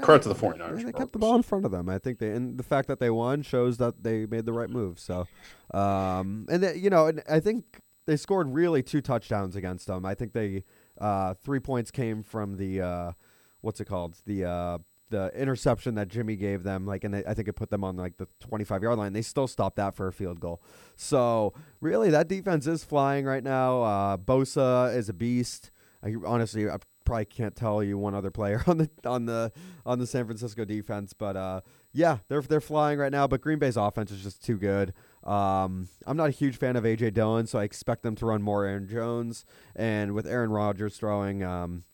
[0.00, 0.78] credit to the 49ers.
[0.78, 1.88] Yeah, they kept the ball in front of them.
[1.88, 4.70] I think they and the fact that they won shows that they made the right
[4.70, 4.98] move.
[4.98, 5.26] So,
[5.72, 10.04] um, and they, you know, and I think they scored really two touchdowns against them.
[10.04, 10.64] I think they
[11.00, 13.12] uh, three points came from the uh,
[13.60, 14.78] what's it called the uh,
[15.10, 16.86] the interception that Jimmy gave them.
[16.86, 19.12] Like, and they, I think it put them on like the twenty five yard line.
[19.12, 20.62] They still stopped that for a field goal.
[20.96, 23.82] So really, that defense is flying right now.
[23.82, 25.70] Uh, Bosa is a beast.
[26.02, 26.78] I, honestly, I
[27.10, 29.52] probably can't tell you one other player on the on the
[29.84, 31.60] on the San Francisco defense, but uh,
[31.92, 33.26] yeah, they're they're flying right now.
[33.26, 34.92] But Green Bay's offense is just too good.
[35.24, 38.42] Um, I'm not a huge fan of AJ Dillon, so I expect them to run
[38.42, 39.44] more Aaron Jones,
[39.76, 41.42] and with Aaron Rodgers throwing.
[41.42, 41.84] Um,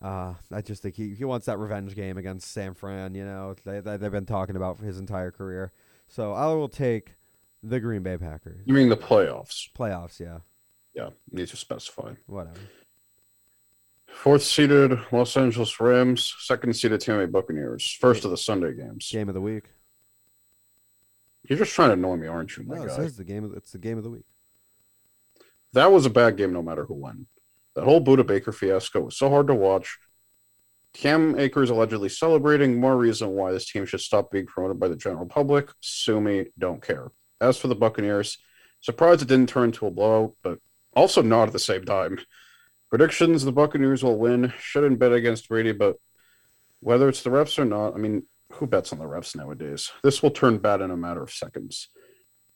[0.00, 3.14] uh, I just think he, he wants that revenge game against San Fran.
[3.16, 5.72] You know, they, they they've been talking about for his entire career.
[6.06, 7.14] So I will take
[7.62, 9.68] the Green Bay Packers You mean the playoffs?
[9.76, 10.20] playoffs.
[10.20, 10.38] Yeah,
[10.94, 12.12] Yeah, need to specify.
[12.26, 12.60] whatever.
[14.18, 17.96] Fourth seeded Los Angeles Rams, second seeded Tampa Bay Buccaneers.
[18.00, 19.08] First of the Sunday games.
[19.12, 19.66] Game of the week.
[21.44, 22.96] You're just trying to annoy me, aren't you, my No, it guy?
[22.96, 23.44] says the game.
[23.44, 24.24] Of, it's the game of the week.
[25.72, 27.26] That was a bad game, no matter who won.
[27.76, 29.98] That whole Budda Baker fiasco was so hard to watch.
[30.94, 32.80] Cam Akers allegedly celebrating.
[32.80, 35.70] More reason why this team should stop being promoted by the general public.
[35.80, 37.12] Sue me, don't care.
[37.40, 38.38] As for the Buccaneers,
[38.80, 40.58] surprised it didn't turn into a blowout, but
[40.96, 42.18] also not at the same time.
[42.90, 44.52] Predictions: The Buccaneers will win.
[44.58, 45.96] Shouldn't bet against Brady, but
[46.80, 49.90] whether it's the refs or not, I mean, who bets on the refs nowadays?
[50.02, 51.88] This will turn bad in a matter of seconds.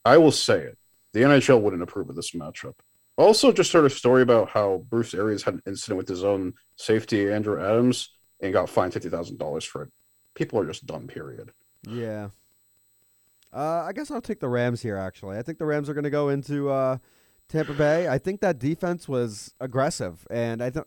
[0.05, 0.79] I will say it.
[1.13, 2.75] The NHL wouldn't approve of this matchup.
[3.17, 6.55] Also, just heard a story about how Bruce Arians had an incident with his own
[6.77, 8.09] safety, Andrew Adams,
[8.41, 9.91] and got fined fifty thousand dollars for it.
[10.35, 11.07] People are just dumb.
[11.07, 11.53] Period.
[11.87, 12.29] Yeah.
[13.53, 14.97] Uh, I guess I'll take the Rams here.
[14.97, 16.97] Actually, I think the Rams are going to go into uh,
[17.53, 18.09] Tampa Bay.
[18.09, 20.87] I think that defense was aggressive, and I think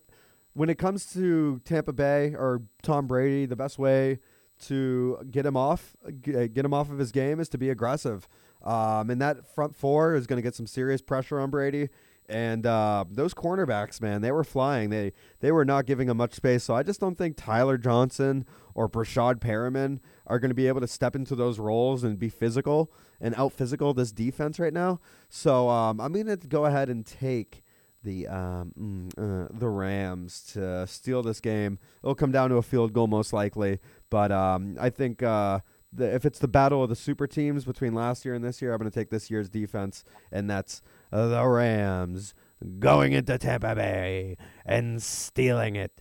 [0.54, 4.20] when it comes to Tampa Bay or Tom Brady, the best way
[4.64, 8.28] to get him off, get him off of his game, is to be aggressive.
[8.64, 11.90] Um, and that front four is going to get some serious pressure on Brady.
[12.28, 14.90] And uh, those cornerbacks, man, they were flying.
[14.90, 16.64] They they were not giving him much space.
[16.64, 20.82] So I just don't think Tyler Johnson or Breshad Perriman are going to be able
[20.82, 25.00] to step into those roles and be physical and out physical this defense right now.
[25.30, 27.64] So um, I'm going to go ahead and take
[28.04, 31.80] the um, mm, uh, the Rams to steal this game.
[32.04, 35.60] It'll come down to a field goal most likely, but um, I think uh,
[35.92, 38.72] the, if it's the battle of the super teams between last year and this year,
[38.72, 42.34] I'm going to take this year's defense, and that's the Rams
[42.80, 45.92] going into Tampa Bay and stealing it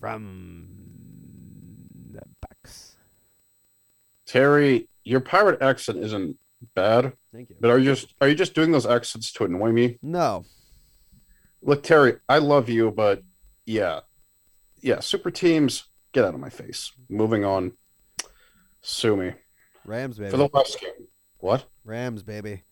[0.00, 0.68] from
[2.12, 2.96] the Bucks.
[4.26, 6.36] Terry, your pirate accent isn't
[6.74, 7.56] bad, Thank you.
[7.60, 9.98] but are you just are you just doing those accents to annoy me?
[10.02, 10.44] No,
[11.62, 13.22] Look, Terry, I love you, but
[13.64, 14.00] yeah,
[14.80, 16.92] yeah, super teams, get out of my face.
[17.08, 17.72] Moving on.
[18.82, 19.32] Sue me
[19.84, 20.30] Rams baby.
[20.30, 21.08] for the last game.
[21.38, 21.64] What?
[21.84, 22.62] Rams baby.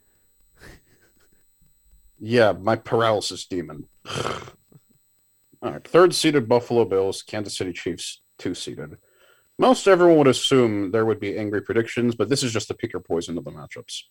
[2.19, 3.87] Yeah, my paralysis demon.
[5.63, 8.99] All right, third seeded Buffalo Bills, Kansas City Chiefs, two seeded.
[9.59, 12.93] Most everyone would assume there would be angry predictions, but this is just to pick
[12.93, 14.03] your poison of the matchups.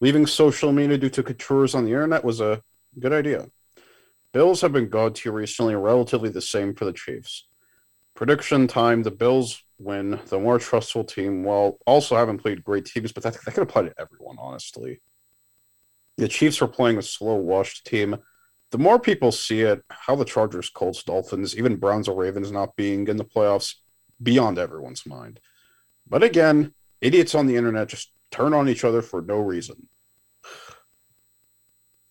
[0.00, 2.62] Leaving social media due to couture's on the internet was a
[2.98, 3.48] good idea.
[4.32, 7.46] Bills have been god tier recently, relatively the same for the Chiefs.
[8.14, 11.42] Prediction time: the Bills win, the more trustful team.
[11.42, 15.00] While also haven't played great teams, but that, that could apply to everyone, honestly.
[16.16, 18.16] The Chiefs are playing a slow, washed team.
[18.70, 22.74] The more people see it, how the Chargers, Colts, Dolphins, even Browns or Ravens not
[22.76, 23.74] being in the playoffs,
[24.22, 25.40] beyond everyone's mind.
[26.08, 29.88] But again, idiots on the internet just turn on each other for no reason.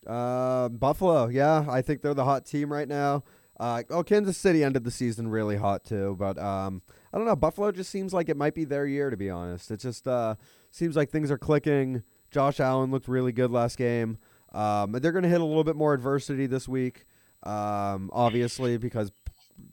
[0.05, 3.23] Uh, Buffalo, yeah, I think they're the hot team right now.
[3.59, 6.81] Uh, oh, Kansas City ended the season really hot too, but um,
[7.13, 7.35] I don't know.
[7.35, 9.71] Buffalo just seems like it might be their year, to be honest.
[9.71, 10.35] It just uh,
[10.71, 12.03] seems like things are clicking.
[12.35, 14.17] Josh Allen looked really good last game.
[14.51, 17.05] Um, they're going to hit a little bit more adversity this week,
[17.43, 19.13] um, obviously, because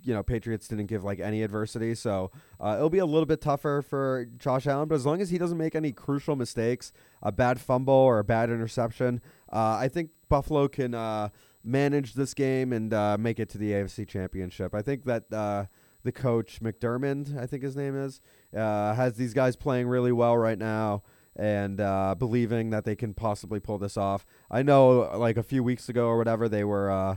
[0.04, 3.40] you know Patriots didn't give like any adversity, so uh, it'll be a little bit
[3.40, 4.86] tougher for Josh Allen.
[4.86, 8.24] But as long as he doesn't make any crucial mistakes, a bad fumble or a
[8.24, 9.20] bad interception,
[9.52, 11.30] uh, I think Buffalo can uh,
[11.64, 14.72] manage this game and uh, make it to the AFC Championship.
[14.72, 15.64] I think that uh,
[16.04, 18.20] the coach McDermott, I think his name is,
[18.56, 21.02] uh, has these guys playing really well right now
[21.36, 24.26] and uh, believing that they can possibly pull this off.
[24.50, 27.16] I know, like a few weeks ago or whatever, they were uh,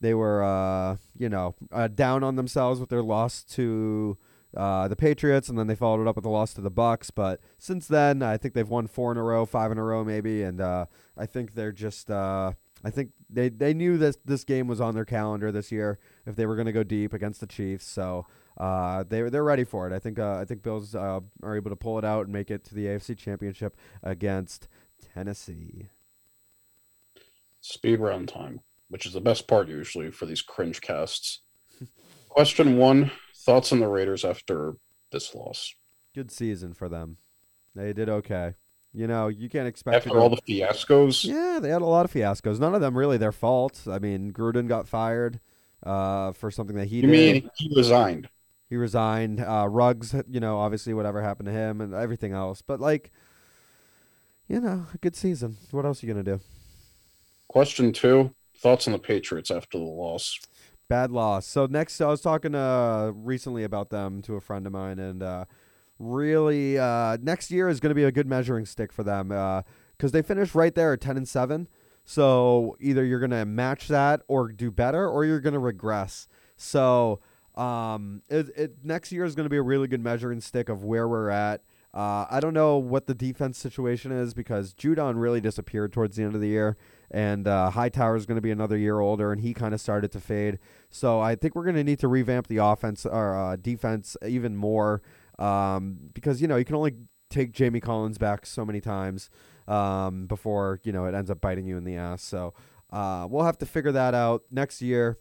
[0.00, 4.18] they were uh, you know uh, down on themselves with their loss to
[4.56, 7.10] uh, the Patriots, and then they followed it up with a loss to the Bucks.
[7.10, 10.04] But since then, I think they've won four in a row, five in a row,
[10.04, 12.10] maybe, and uh, I think they're just.
[12.86, 16.36] I think they, they knew that this game was on their calendar this year if
[16.36, 17.86] they were going to go deep against the Chiefs.
[17.86, 19.94] So uh, they they're ready for it.
[19.94, 22.50] I think uh, I think Bills uh, are able to pull it out and make
[22.50, 24.68] it to the AFC Championship against
[25.14, 25.88] Tennessee.
[27.60, 31.40] Speed round time, which is the best part usually for these cringe casts.
[32.28, 34.74] Question one: Thoughts on the Raiders after
[35.10, 35.74] this loss?
[36.14, 37.16] Good season for them.
[37.74, 38.54] They did okay.
[38.92, 41.24] You know, you can't expect after all the fiascos.
[41.24, 42.60] Yeah, they had a lot of fiascos.
[42.60, 43.88] None of them really their fault.
[43.90, 45.40] I mean, Gruden got fired
[45.82, 47.10] uh, for something that he did.
[47.10, 47.34] you did.
[47.42, 48.28] mean he resigned?
[48.74, 49.38] He resigned.
[49.40, 52.60] Uh, Ruggs, you know, obviously whatever happened to him and everything else.
[52.60, 53.12] But like,
[54.48, 55.58] you know, a good season.
[55.70, 56.40] What else are you gonna do?
[57.46, 60.40] Question two: Thoughts on the Patriots after the loss?
[60.88, 61.46] Bad loss.
[61.46, 65.22] So next, I was talking uh, recently about them to a friend of mine, and
[65.22, 65.44] uh,
[66.00, 69.28] really, uh, next year is going to be a good measuring stick for them
[69.96, 71.68] because they finished right there at ten and seven.
[72.04, 76.26] So either you're going to match that or do better, or you're going to regress.
[76.56, 77.20] So
[77.54, 80.84] um, it, it next year is going to be a really good measuring stick of
[80.84, 81.62] where we're at.
[81.92, 86.24] Uh, I don't know what the defense situation is because Judon really disappeared towards the
[86.24, 86.76] end of the year,
[87.08, 90.10] and uh, Hightower is going to be another year older, and he kind of started
[90.10, 90.58] to fade.
[90.90, 94.56] So I think we're going to need to revamp the offense or uh, defense even
[94.56, 95.02] more
[95.38, 96.94] um, because you know you can only
[97.30, 99.30] take Jamie Collins back so many times
[99.68, 102.22] um, before you know it ends up biting you in the ass.
[102.22, 102.54] So
[102.90, 105.18] uh, we'll have to figure that out next year.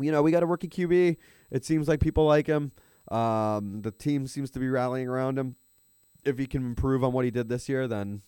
[0.00, 1.16] You know, we got a rookie QB.
[1.54, 2.72] It seems like people like him.
[3.12, 5.54] Um, the team seems to be rallying around him.
[6.24, 8.22] If he can improve on what he did this year, then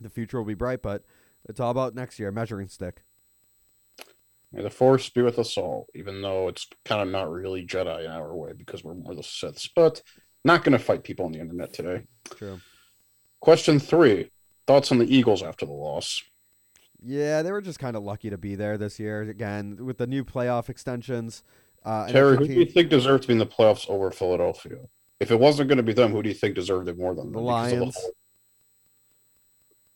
[0.00, 0.80] the future will be bright.
[0.80, 1.04] But
[1.46, 3.02] it's all about next year, measuring stick.
[4.52, 8.06] May the force be with us all, even though it's kind of not really Jedi
[8.06, 9.68] in our way because we're more the Siths.
[9.76, 10.02] But
[10.42, 12.04] not going to fight people on the internet today.
[12.24, 12.58] True.
[13.40, 14.30] Question three:
[14.66, 16.22] Thoughts on the Eagles after the loss?
[17.02, 20.06] Yeah, they were just kind of lucky to be there this year again with the
[20.06, 21.42] new playoff extensions.
[21.84, 24.78] Uh, Terry, who do you think deserved to be in the playoffs over Philadelphia?
[25.18, 27.32] If it wasn't going to be them, who do you think deserved it more than
[27.32, 27.44] The them?
[27.46, 27.96] because of Lions.
[27.96, 28.10] whole-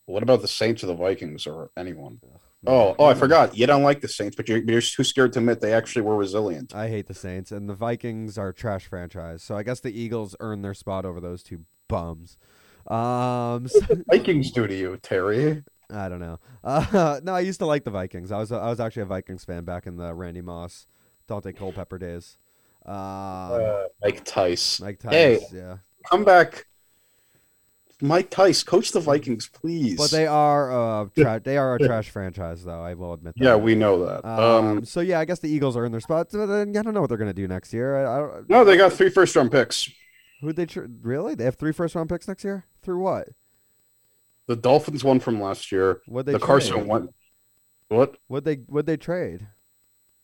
[0.06, 2.20] What about the Saints or the Vikings or anyone?
[2.66, 3.56] Oh, oh, I forgot.
[3.56, 6.16] You don't like the Saints, but you're, you're too scared to admit they actually were
[6.16, 6.74] resilient.
[6.74, 9.42] I hate the Saints and the Vikings are a trash franchise.
[9.42, 12.38] So I guess the Eagles earned their spot over those two bums.
[12.86, 15.62] Um, so- Vikings do to you, Terry.
[15.90, 16.38] I don't know.
[16.64, 18.32] Uh, no, I used to like the Vikings.
[18.32, 20.86] I was I was actually a Vikings fan back in the Randy Moss,
[21.28, 22.36] Daunte Culpepper days.
[22.86, 24.80] Um, Uh, Mike Tice.
[24.80, 25.38] Mike Tice, hey.
[25.52, 25.76] yeah.
[26.10, 26.66] Come back.
[28.02, 29.96] Mike Tice, coach the Vikings, please.
[29.96, 30.72] But they are
[31.04, 32.82] uh tra- they are a trash franchise though.
[32.82, 33.44] I will admit that.
[33.44, 34.24] yeah, we know that.
[34.26, 36.26] Um, Um, so yeah, I guess the Eagles are in their spot.
[36.34, 37.96] I don't know what they're gonna do next year.
[38.04, 39.88] I, I don't, no, they got three first round picks.
[40.42, 41.34] who'd they tr- really?
[41.34, 42.66] They have three first round picks next year.
[42.82, 43.28] Through what?
[44.46, 46.02] The Dolphins won from last year.
[46.06, 46.46] What they the trade?
[46.46, 47.12] Carson Wentz.
[47.88, 48.16] What?
[48.26, 49.46] What they what they trade?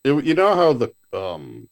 [0.04, 1.68] It- you know how the um.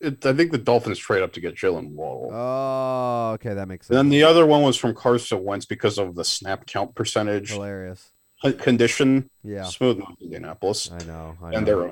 [0.00, 2.30] It, I think the Dolphins trade up to get Jaylen Waddle.
[2.32, 3.94] Oh, okay, that makes sense.
[3.94, 8.10] then the other one was from Carson Wentz because of the snap count percentage Hilarious.
[8.58, 9.28] condition.
[9.44, 10.90] Yeah, Smooth move Indianapolis.
[10.90, 11.36] I know.
[11.42, 11.88] I And know.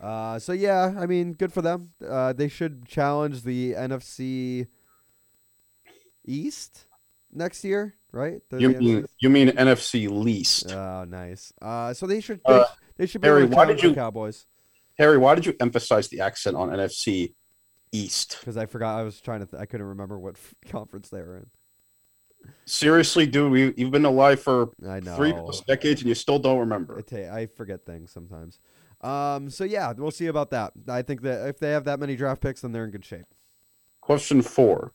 [0.00, 1.90] they're Uh, so yeah, I mean, good for them.
[2.04, 4.66] Uh, they should challenge the NFC
[6.26, 6.86] East
[7.32, 8.40] next year, right?
[8.52, 10.72] You mean NFC you mean NFC least?
[10.72, 11.52] Oh, nice.
[11.60, 12.64] Uh, so they should they, Uh,
[12.96, 14.46] they should be Harry, why did the you- Cowboys
[14.98, 17.34] Harry, why did you emphasize the accent on NFC
[17.92, 18.36] East?
[18.40, 21.20] because I forgot I was trying to th- I couldn't remember what f- conference they
[21.20, 21.46] were in.
[22.66, 25.16] Seriously, dude, we, you've been alive for I know.
[25.16, 27.02] three plus decades and you still don't remember.
[27.12, 28.58] I forget things sometimes.
[29.00, 30.72] Um, so yeah, we'll see about that.
[30.88, 33.26] I think that if they have that many draft picks, then they're in good shape.
[34.00, 34.92] Question four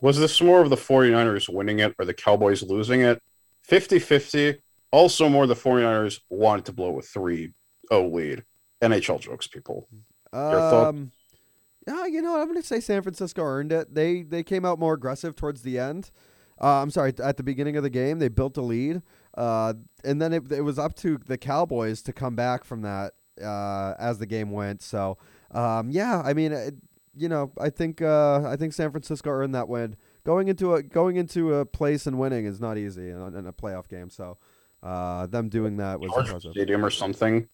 [0.00, 3.22] Was this more of the 49ers winning it or the Cowboys losing it?
[3.62, 4.62] 50 50.
[4.92, 7.52] Also, more the 49ers wanted to blow a 3
[7.92, 8.44] 0 lead.
[8.82, 9.88] NHL jokes, people.
[10.32, 11.12] Um,
[11.86, 12.40] yeah, you know?
[12.40, 13.94] I'm going to say San Francisco earned it.
[13.94, 16.10] They they came out more aggressive towards the end.
[16.60, 19.00] Uh, I'm sorry, at the beginning of the game, they built a lead,
[19.36, 19.72] uh,
[20.04, 23.94] and then it, it was up to the Cowboys to come back from that uh,
[23.98, 24.82] as the game went.
[24.82, 25.16] So,
[25.52, 26.74] um, yeah, I mean, it,
[27.16, 29.96] you know, I think uh, I think San Francisco earned that win.
[30.24, 33.52] Going into a going into a place and winning is not easy in, in a
[33.52, 34.10] playoff game.
[34.10, 34.38] So,
[34.82, 36.52] uh, them doing that was Charger impressive.
[36.52, 37.48] Stadium or something.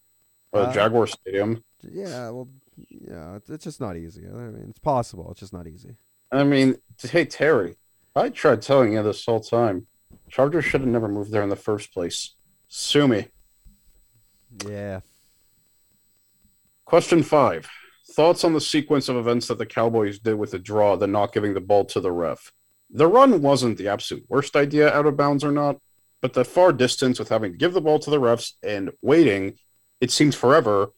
[0.53, 1.63] Uh, Uh, Jaguar Stadium.
[1.83, 4.23] Yeah, well, yeah, it's, it's just not easy.
[4.27, 5.31] I mean, it's possible.
[5.31, 5.97] It's just not easy.
[6.33, 7.77] I mean, hey, Terry,
[8.15, 9.87] I tried telling you this whole time.
[10.29, 12.35] Chargers should have never moved there in the first place.
[12.69, 13.29] Sue me.
[14.69, 15.01] Yeah.
[16.85, 17.69] Question five.
[18.17, 21.35] Thoughts on the sequence of events that the Cowboys did with the draw, the not
[21.35, 22.51] giving the ball to the ref.
[22.89, 25.77] The run wasn't the absolute worst idea, out of bounds or not,
[26.23, 29.59] but the far distance with having to give the ball to the refs and waiting,
[30.01, 30.93] it seems forever.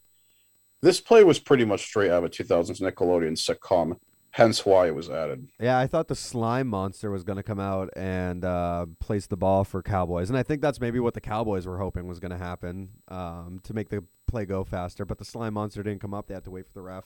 [0.81, 3.97] This play was pretty much straight out of a 2000s Nickelodeon sitcom,
[4.31, 5.45] hence why it was added.
[5.59, 9.35] Yeah, I thought the slime monster was going to come out and uh, place the
[9.35, 12.31] ball for Cowboys, and I think that's maybe what the Cowboys were hoping was going
[12.31, 15.05] to happen um, to make the play go faster.
[15.05, 17.05] But the slime monster didn't come up; they had to wait for the ref,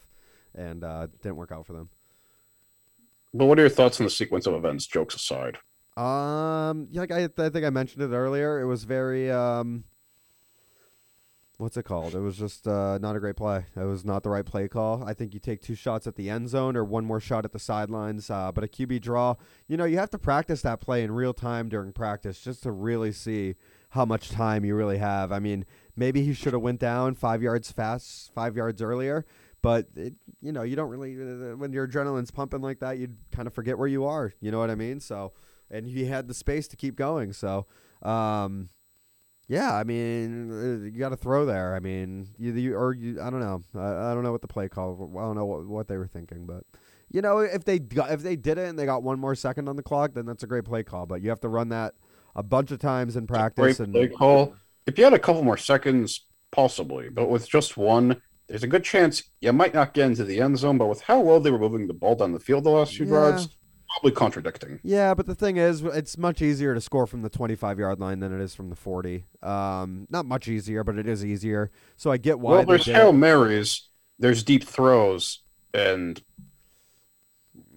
[0.54, 1.90] and uh, didn't work out for them.
[3.34, 5.58] But what are your thoughts on the sequence of events, jokes aside?
[5.98, 8.60] Um, yeah, like I, I think I mentioned it earlier.
[8.60, 9.86] It was very um,
[11.58, 12.16] what's it called?
[12.16, 13.66] It was just uh, not a great play.
[13.76, 15.04] It was not the right play call.
[15.04, 17.54] I think you take two shots at the end zone or one more shot at
[17.54, 18.30] the sidelines.
[18.30, 19.36] Uh, but a QB draw,
[19.68, 22.72] you know, you have to practice that play in real time during practice just to
[22.72, 23.56] really see
[23.90, 25.32] how much time you really have.
[25.32, 29.26] I mean, maybe he should have went down five yards fast, five yards earlier.
[29.62, 33.10] But it, you know, you don't really uh, when your adrenaline's pumping like that, you
[33.32, 34.34] kind of forget where you are.
[34.42, 35.00] You know what I mean?
[35.00, 35.32] So
[35.74, 37.34] and he had the space to keep going.
[37.34, 37.66] So,
[38.04, 38.70] um,
[39.48, 41.76] yeah, I mean, uh, you got to throw there.
[41.76, 43.62] I mean, you, you or you, I don't know.
[43.76, 45.12] I, I don't know what the play call.
[45.18, 46.64] I don't know what, what they were thinking, but
[47.10, 49.68] you know, if they got, if they did it and they got one more second
[49.68, 51.06] on the clock, then that's a great play call.
[51.06, 51.96] But you have to run that
[52.36, 53.78] a bunch of times in practice.
[53.78, 54.56] Great and play call.
[54.86, 58.84] If you had a couple more seconds, possibly, but with just one, there's a good
[58.84, 60.78] chance you might not get into the end zone.
[60.78, 63.06] But with how well they were moving the ball down the field the last few
[63.06, 63.12] Yeah.
[63.12, 63.48] drives,
[63.90, 64.80] probably contradicting.
[64.84, 68.20] Yeah, but the thing is, it's much easier to score from the 25 yard line
[68.20, 69.26] than it is from the 40.
[69.42, 71.72] Um, not much easier, but it is easier.
[71.96, 72.52] So I get why.
[72.58, 73.88] well, there's did hail marys,
[74.20, 75.40] there's deep throws,
[75.74, 76.22] and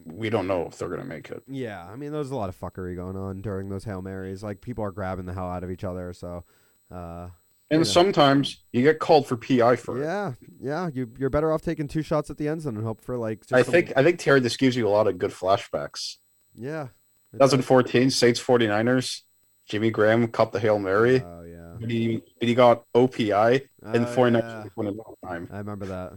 [0.05, 1.43] we don't know if they're gonna make it.
[1.49, 4.43] Yeah, I mean, there's a lot of fuckery going on during those hail marys.
[4.43, 6.13] Like people are grabbing the hell out of each other.
[6.13, 6.45] So,
[6.91, 7.29] uh,
[7.69, 7.91] And Yeah.
[7.93, 10.05] sometimes you get called for PI for it.
[10.05, 13.01] yeah, yeah, you you're better off taking two shots at the end zone and hope
[13.01, 13.41] for like.
[13.41, 16.19] Just I some- think I think Terry, this gives you a lot of good flashbacks.
[16.55, 16.89] Yeah.
[17.33, 17.51] it does.
[17.51, 19.23] 2014 Saints 49ers,
[19.67, 21.75] Jimmy Graham caught the hail mary, Oh yeah.
[21.81, 24.43] but he but he got OPI, and the Oh, 49ers
[24.77, 24.89] yeah.
[24.89, 25.49] in time.
[25.53, 26.13] I remember that.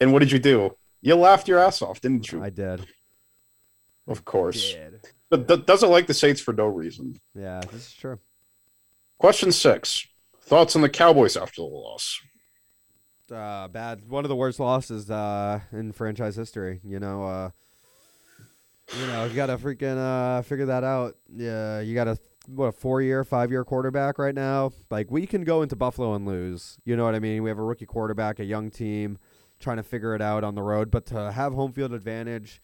[0.00, 0.76] And what did you do?
[1.02, 2.42] You laughed your ass off, didn't you?
[2.42, 2.86] I did.
[4.06, 4.72] Of course.
[4.72, 5.00] Did.
[5.30, 7.20] But that doesn't like the Saints for no reason.
[7.34, 8.18] Yeah, this is true.
[9.24, 10.06] Question six.
[10.42, 12.20] Thoughts on the Cowboys after the loss?
[13.32, 14.06] uh, bad.
[14.06, 16.80] One of the worst losses uh, in franchise history.
[16.84, 17.50] You know, uh,
[19.00, 21.16] you know, you got to freaking uh, figure that out.
[21.34, 22.18] Yeah, you got a
[22.48, 24.72] what a four year, five year quarterback right now.
[24.90, 26.76] Like we can go into Buffalo and lose.
[26.84, 27.42] You know what I mean?
[27.42, 29.16] We have a rookie quarterback, a young team,
[29.58, 30.90] trying to figure it out on the road.
[30.90, 32.60] But to have home field advantage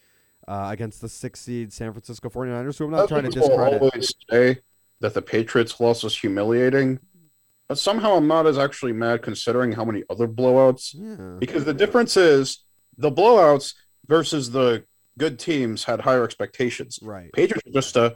[0.47, 3.81] uh, against the six seed San Francisco 49ers, who I'm not trying to discredit.
[3.81, 4.59] always say
[5.01, 6.99] that the Patriots loss was humiliating,
[7.69, 10.95] but somehow I'm not as actually mad considering how many other blowouts.
[10.95, 11.37] Yeah.
[11.39, 12.65] Because the difference is
[12.99, 13.75] the blowouts
[14.07, 14.85] versus the
[15.19, 16.99] good teams had higher expectations.
[17.03, 17.33] Right.
[17.33, 18.11] Patriots were just uh,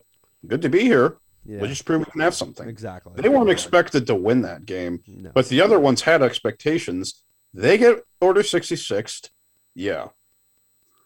[0.46, 1.18] good to be here.
[1.46, 1.58] Yeah.
[1.60, 2.68] Let's just prove we can have something.
[2.68, 3.12] Exactly.
[3.16, 5.30] They weren't expected to win that game, No.
[5.34, 7.22] but the other ones had expectations.
[7.52, 9.28] They get order 66th.
[9.74, 10.08] Yeah.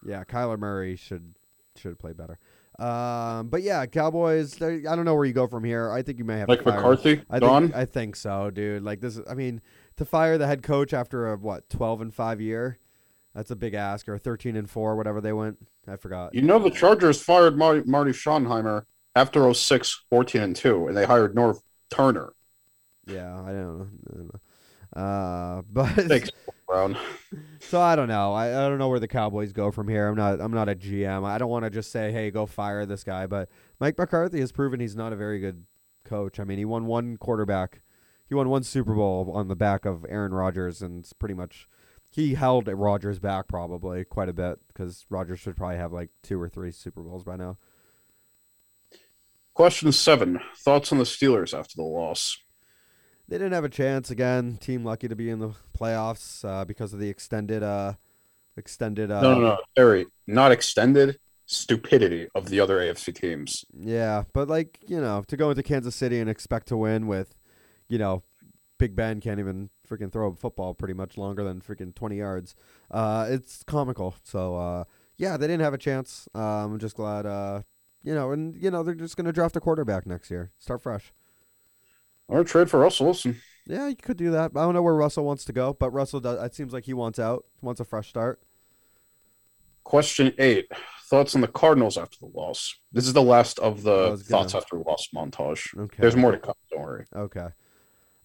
[0.06, 1.34] Yeah, Kyler Murray should
[1.76, 2.38] should play better.
[2.78, 4.60] Um, but yeah, Cowboys.
[4.62, 5.90] I don't know where you go from here.
[5.90, 6.72] I think you may have Like to.
[6.72, 7.64] McCarthy, I gone.
[7.68, 8.82] think I think so, dude.
[8.84, 9.16] Like this.
[9.16, 9.60] is- I mean,
[9.96, 12.78] to fire the head coach after a what twelve and five year,
[13.34, 14.08] that's a big ask.
[14.08, 15.58] Or thirteen and four, whatever they went.
[15.88, 16.34] I forgot.
[16.34, 18.84] You know the Chargers fired Marty, Marty Schottenheimer
[19.16, 21.60] after 06, 14 and 2, and they hired Norv
[21.90, 22.34] Turner.
[23.06, 23.88] Yeah, I don't know.
[24.12, 24.30] I don't
[24.96, 25.02] know.
[25.02, 26.30] Uh, but Thanks,
[26.68, 26.96] Brown.
[27.60, 28.32] So I don't know.
[28.32, 30.08] I, I don't know where the Cowboys go from here.
[30.08, 31.24] I'm not I'm not a GM.
[31.24, 33.48] I don't want to just say, "Hey, go fire this guy." But
[33.80, 35.64] Mike McCarthy has proven he's not a very good
[36.04, 36.38] coach.
[36.38, 37.80] I mean, he won one quarterback.
[38.28, 41.66] He won one Super Bowl on the back of Aaron Rodgers and it's pretty much
[42.10, 46.40] he held Rodgers back probably quite a bit cuz Rodgers should probably have like 2
[46.40, 47.56] or 3 Super Bowls by now.
[49.54, 52.38] Question seven: Thoughts on the Steelers after the loss?
[53.28, 54.56] They didn't have a chance again.
[54.56, 57.94] Team lucky to be in the playoffs uh, because of the extended uh
[58.56, 60.06] extended uh no, no, no, Terry.
[60.26, 61.18] Not extended.
[61.46, 63.64] Stupidity of the other AFC teams.
[63.72, 67.34] Yeah, but like you know, to go into Kansas City and expect to win with,
[67.88, 68.22] you know,
[68.78, 72.54] Big Ben can't even freaking throw a football pretty much longer than freaking twenty yards.
[72.90, 74.14] Uh, it's comical.
[74.24, 74.84] So uh,
[75.16, 76.28] yeah, they didn't have a chance.
[76.34, 77.24] Um, I'm just glad.
[77.24, 77.62] Uh,
[78.02, 80.52] you know, and you know they're just gonna draft a quarterback next year.
[80.58, 81.12] Start fresh.
[82.28, 83.40] Or trade for Russell Wilson.
[83.66, 84.52] Yeah, you could do that.
[84.54, 86.42] I don't know where Russell wants to go, but Russell does.
[86.42, 87.44] It seems like he wants out.
[87.60, 88.40] Wants a fresh start.
[89.84, 90.70] Question eight:
[91.04, 92.74] Thoughts on the Cardinals after the loss?
[92.92, 95.76] This is the last of the thoughts after loss montage.
[95.78, 95.96] Okay.
[95.98, 96.54] There's more to come.
[96.70, 97.06] Don't worry.
[97.14, 97.48] Okay.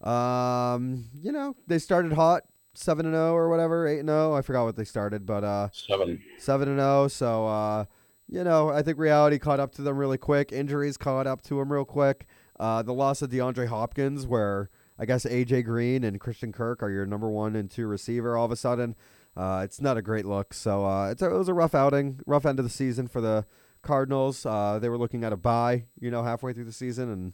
[0.02, 2.42] Um, you know, they started hot,
[2.74, 4.34] seven and zero or whatever, eight and zero.
[4.34, 6.22] I forgot what they started, but uh, Seven.
[6.38, 7.08] seven and zero.
[7.08, 7.84] So uh,
[8.28, 10.52] you know, I think reality caught up to them really quick.
[10.52, 12.26] Injuries caught up to them real quick.
[12.58, 16.90] Uh, the loss of DeAndre Hopkins, where I guess AJ Green and Christian Kirk are
[16.90, 18.36] your number one and two receiver.
[18.36, 18.94] All of a sudden,
[19.36, 20.54] uh, it's not a great look.
[20.54, 23.20] So uh, it's a, it was a rough outing, rough end of the season for
[23.20, 23.44] the
[23.82, 24.46] Cardinals.
[24.46, 27.32] Uh, they were looking at a bye, you know, halfway through the season, and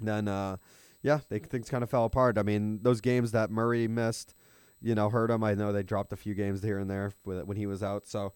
[0.00, 0.56] then uh,
[1.02, 2.38] yeah, they things kind of fell apart.
[2.38, 4.34] I mean, those games that Murray missed,
[4.80, 5.42] you know, hurt him.
[5.42, 8.32] I know they dropped a few games here and there when he was out, so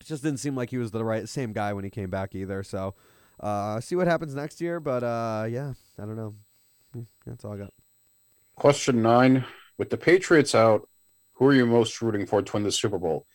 [0.00, 2.34] it just didn't seem like he was the right same guy when he came back
[2.34, 2.62] either.
[2.62, 2.94] So
[3.42, 6.34] uh, see what happens next year, but uh, yeah, I don't know.
[6.92, 7.72] Hmm, That's all I got.
[8.56, 9.44] Question nine:
[9.78, 10.88] With the Patriots out,
[11.34, 13.26] who are you most rooting for to win the Super Bowl?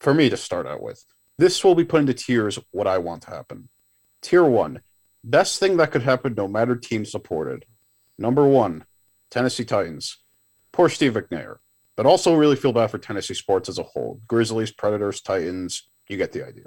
[0.00, 1.04] For me to start out with,
[1.38, 2.58] this will be put into tiers.
[2.70, 3.68] What I want to happen.
[4.22, 4.80] Tier one:
[5.24, 7.64] Best thing that could happen, no matter team supported.
[8.18, 8.84] Number one:
[9.30, 10.18] Tennessee Titans.
[10.70, 11.56] Poor Steve McNair,
[11.96, 14.20] but also really feel bad for Tennessee sports as a whole.
[14.28, 15.88] Grizzlies, Predators, Titans.
[16.08, 16.66] You get the idea.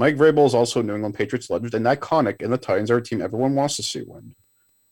[0.00, 2.96] Mike Vrabel is also a New England Patriots legend and iconic, and the Titans are
[2.96, 4.34] a team everyone wants to see win.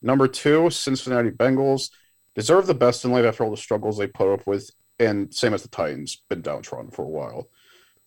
[0.03, 1.89] Number two, Cincinnati Bengals
[2.35, 5.55] deserve the best in life after all the struggles they put up with, and same
[5.55, 7.49] as the Titans, been downtrodden for a while.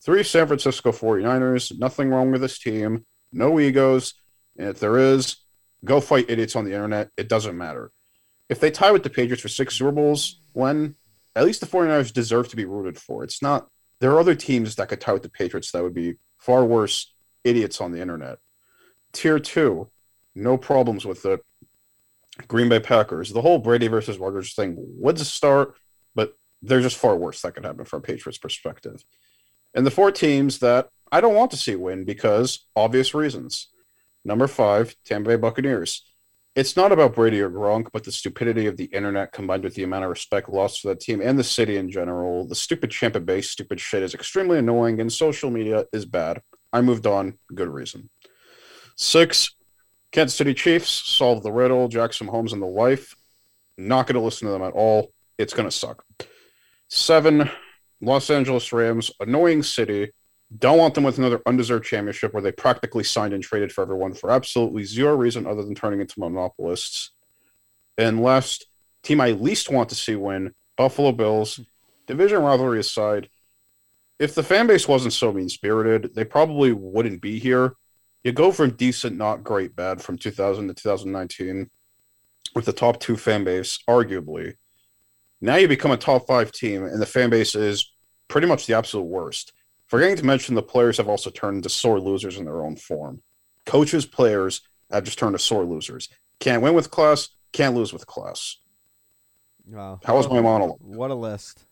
[0.05, 1.75] Three, San Francisco 49ers.
[1.79, 3.03] Nothing wrong with this team.
[3.33, 4.13] No egos.
[4.59, 5.37] And if there is,
[5.83, 7.09] go fight idiots on the internet.
[7.17, 7.91] It doesn't matter.
[8.47, 10.93] If they tie with the Patriots for six Super Bowls, when
[11.35, 13.23] at least the 49ers deserve to be rooted for.
[13.23, 13.69] It's not,
[14.01, 17.13] there are other teams that could tie with the Patriots that would be far worse
[17.43, 18.39] idiots on the internet.
[19.13, 19.89] Tier two,
[20.35, 21.39] no problems with it.
[22.47, 23.31] Green Bay Packers.
[23.31, 25.75] The whole Brady versus Rodgers thing would start,
[26.15, 29.03] but they're just far worse that could happen from a Patriots perspective.
[29.73, 33.67] And the four teams that I don't want to see win because obvious reasons.
[34.25, 36.11] Number five, Tampa Bay Buccaneers.
[36.53, 39.83] It's not about Brady or Gronk, but the stupidity of the internet combined with the
[39.83, 42.45] amount of respect lost for that team and the city in general.
[42.45, 46.41] The stupid Tampa Bay stupid shit is extremely annoying, and social media is bad.
[46.73, 47.37] I moved on.
[47.55, 48.09] Good reason.
[48.97, 49.55] Six,
[50.11, 51.87] Kansas City Chiefs solve the riddle.
[51.87, 53.15] Jackson Mahomes and the wife.
[53.77, 55.13] Not going to listen to them at all.
[55.37, 56.03] It's going to suck.
[56.89, 57.49] Seven,
[58.01, 59.09] Los Angeles Rams.
[59.21, 60.11] Annoying city.
[60.57, 64.13] Don't want them with another undeserved championship where they practically signed and traded for everyone
[64.13, 67.11] for absolutely zero reason other than turning into monopolists.
[67.97, 68.65] And last,
[69.03, 71.59] team I least want to see win, Buffalo Bills.
[72.07, 73.29] Division rivalry aside,
[74.19, 77.73] if the fan base wasn't so mean spirited, they probably wouldn't be here.
[78.23, 81.69] You go from decent, not great, bad from 2000 to 2019
[82.53, 84.55] with the top two fan base, arguably.
[85.39, 87.91] Now you become a top five team, and the fan base is
[88.27, 89.53] pretty much the absolute worst.
[89.91, 93.21] Forgetting to mention the players have also turned into sore losers in their own form.
[93.65, 96.07] Coaches, players have just turned to sore losers.
[96.39, 98.55] Can't win with class, can't lose with class.
[99.67, 99.99] Wow.
[100.05, 100.77] How was my monologue?
[100.79, 101.65] What a list.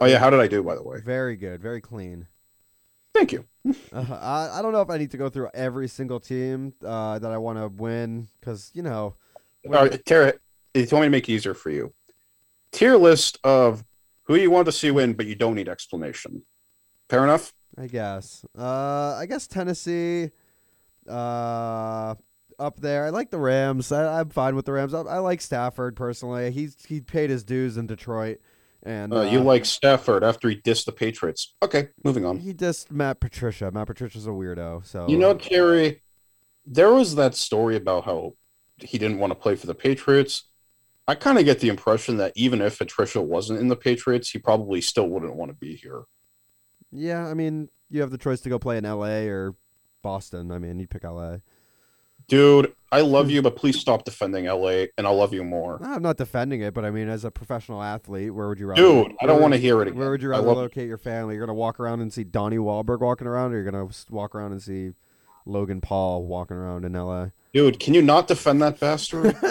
[0.00, 1.00] Oh yeah, how did I do by the way?
[1.04, 1.60] Very good.
[1.60, 2.26] Very clean.
[3.12, 3.44] Thank you.
[3.92, 7.18] Uh, I, I don't know if I need to go through every single team uh,
[7.18, 9.14] that I want to win because you know.
[9.66, 10.32] All right, Tara,
[10.72, 11.92] you want me to make it easier for you,
[12.72, 13.84] tier list of
[14.22, 16.42] who you want to see win, but you don't need explanation.
[17.08, 17.52] Fair enough.
[17.78, 18.44] I guess.
[18.58, 20.30] Uh, I guess Tennessee.
[21.08, 22.14] Uh,
[22.58, 23.04] up there.
[23.04, 23.92] I like the Rams.
[23.92, 24.94] I, I'm fine with the Rams.
[24.94, 26.50] I, I like Stafford personally.
[26.50, 28.40] He's he paid his dues in Detroit,
[28.82, 31.54] and Uh, you uh, like Stafford after he dissed the Patriots.
[31.62, 32.38] Okay, moving on.
[32.38, 33.70] he dissed Matt Patricia.
[33.70, 34.84] Matt Patricia's a weirdo.
[34.86, 36.02] So You know, Terry,
[36.64, 38.34] there was that story about how
[38.78, 40.44] he didn't want to play for the Patriots.
[41.08, 44.38] I kind of get the impression that even if Patricia wasn't in the Patriots, he
[44.38, 46.02] probably still wouldn't want to be here.
[46.96, 47.26] Yeah.
[47.28, 49.28] I mean, you have the choice to go play in L.A.
[49.28, 49.54] or
[50.02, 50.50] Boston.
[50.50, 51.42] I mean, you'd pick L.A.
[52.28, 55.78] Dude, I love you, but please stop defending LA, and I'll love you more.
[55.80, 58.82] I'm not defending it, but I mean, as a professional athlete, where would you rather?
[58.82, 60.00] Dude, I don't want to hear it again.
[60.00, 61.36] Where would you rather love- locate your family?
[61.36, 64.50] You're gonna walk around and see Donnie Wahlberg walking around, or you're gonna walk around
[64.52, 64.90] and see
[65.44, 67.30] Logan Paul walking around in L.A.
[67.52, 69.36] Dude, can you not defend that bastard?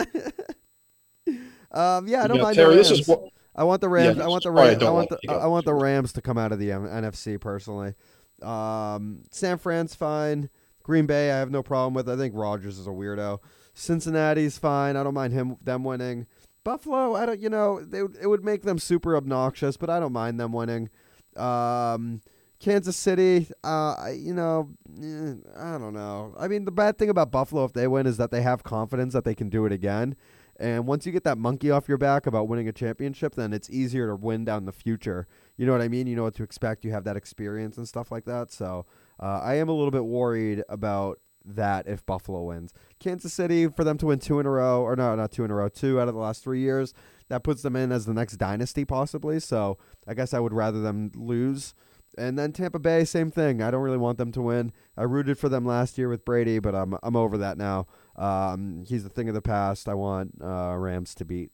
[1.72, 3.10] Um, yeah, I don't Yeah, mind Terry, this is
[3.56, 4.18] I want the Rams.
[4.18, 4.76] Yeah, I want the I Rams.
[4.76, 7.40] I, don't want the I want the Rams to come out of the M- NFC
[7.40, 7.94] personally.
[8.42, 10.50] Um, San Fran's fine.
[10.84, 12.08] Green Bay, I have no problem with.
[12.10, 13.40] I think Rodgers is a weirdo.
[13.74, 14.96] Cincinnati's fine.
[14.96, 16.28] I don't mind him them winning.
[16.64, 17.40] Buffalo, I don't.
[17.40, 20.90] You know, they, it would make them super obnoxious, but I don't mind them winning.
[21.36, 22.22] Um,
[22.60, 24.70] Kansas City, uh, you know,
[25.02, 26.34] eh, I don't know.
[26.40, 29.14] I mean, the bad thing about Buffalo if they win is that they have confidence
[29.14, 30.16] that they can do it again.
[30.58, 33.70] And once you get that monkey off your back about winning a championship, then it's
[33.70, 35.28] easier to win down the future.
[35.58, 36.08] You know what I mean?
[36.08, 36.86] You know what to expect.
[36.86, 38.52] You have that experience and stuff like that.
[38.52, 38.86] So
[39.20, 42.74] uh, I am a little bit worried about that if Buffalo wins.
[43.00, 45.52] Kansas City, for them to win two in a row, or no, not two in
[45.52, 46.94] a row, two out of the last three years,
[47.30, 49.40] that puts them in as the next dynasty possibly.
[49.40, 49.78] So
[50.08, 51.74] I guess I would rather them lose.
[52.18, 53.62] And then Tampa Bay, same thing.
[53.62, 54.72] I don't really want them to win.
[54.98, 57.88] I rooted for them last year with Brady, but I'm I'm over that now.
[58.16, 59.90] Um, he's the thing of the past.
[59.90, 61.52] I want uh, Rams to beat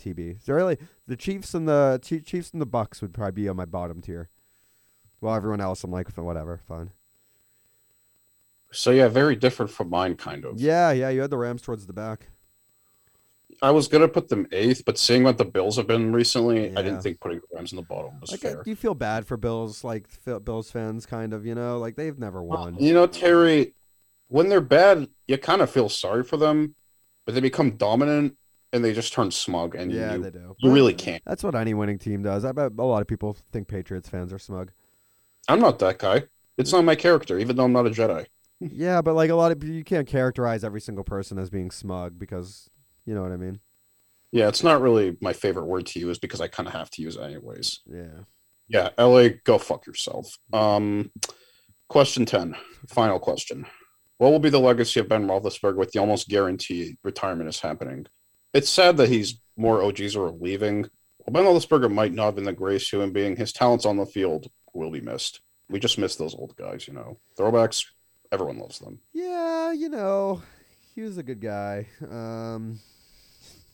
[0.00, 0.42] TB.
[0.44, 3.64] So really, the Chiefs and the Chiefs and the Bucks would probably be on my
[3.64, 4.30] bottom tier.
[5.20, 6.90] Well, everyone else, I'm like, whatever, fine.
[8.72, 10.60] So yeah, very different from mine, kind of.
[10.60, 12.28] Yeah, yeah, you had the Rams towards the back.
[13.62, 16.82] I was gonna put them eighth, but seeing what the Bills have been recently, I
[16.82, 18.62] didn't think putting the Rams in the bottom was Like, fair.
[18.62, 20.06] do you feel bad for Bills, like
[20.44, 21.44] Bills fans, kind of?
[21.44, 22.76] You know, like they've never won.
[22.78, 23.74] You know, Terry,
[24.28, 26.74] when they're bad, you kind of feel sorry for them,
[27.26, 28.36] but they become dominant
[28.72, 30.54] and they just turn smug, and yeah, you, they do.
[30.58, 31.22] you But really can't.
[31.26, 32.44] That's what any winning team does.
[32.44, 34.70] I bet a lot of people think Patriots fans are smug.
[35.48, 36.24] I'm not that guy.
[36.56, 38.26] It's not my character, even though I'm not a Jedi.
[38.60, 42.18] yeah, but like a lot of you can't characterize every single person as being smug
[42.18, 42.70] because
[43.04, 43.60] you know what I mean.
[44.32, 47.02] Yeah, it's not really my favorite word to use because I kind of have to
[47.02, 47.80] use it anyways.
[47.86, 48.20] Yeah.
[48.68, 50.38] Yeah, LA, go fuck yourself.
[50.52, 51.10] Um,
[51.88, 52.54] question 10,
[52.88, 53.66] final question.
[54.18, 58.06] What will be the legacy of Ben Roethlisberger with the almost guaranteed retirement is happening?
[58.54, 60.88] It's sad that he's more OGs are leaving.
[61.18, 64.06] While Ben Roethlisberger might not have been the greatest human being, his talents on the
[64.06, 65.40] field will be missed.
[65.68, 67.18] We just miss those old guys, you know.
[67.36, 67.86] Throwbacks,
[68.30, 69.00] everyone loves them.
[69.12, 70.42] Yeah, you know,
[70.94, 71.86] he was a good guy.
[72.08, 72.80] Um,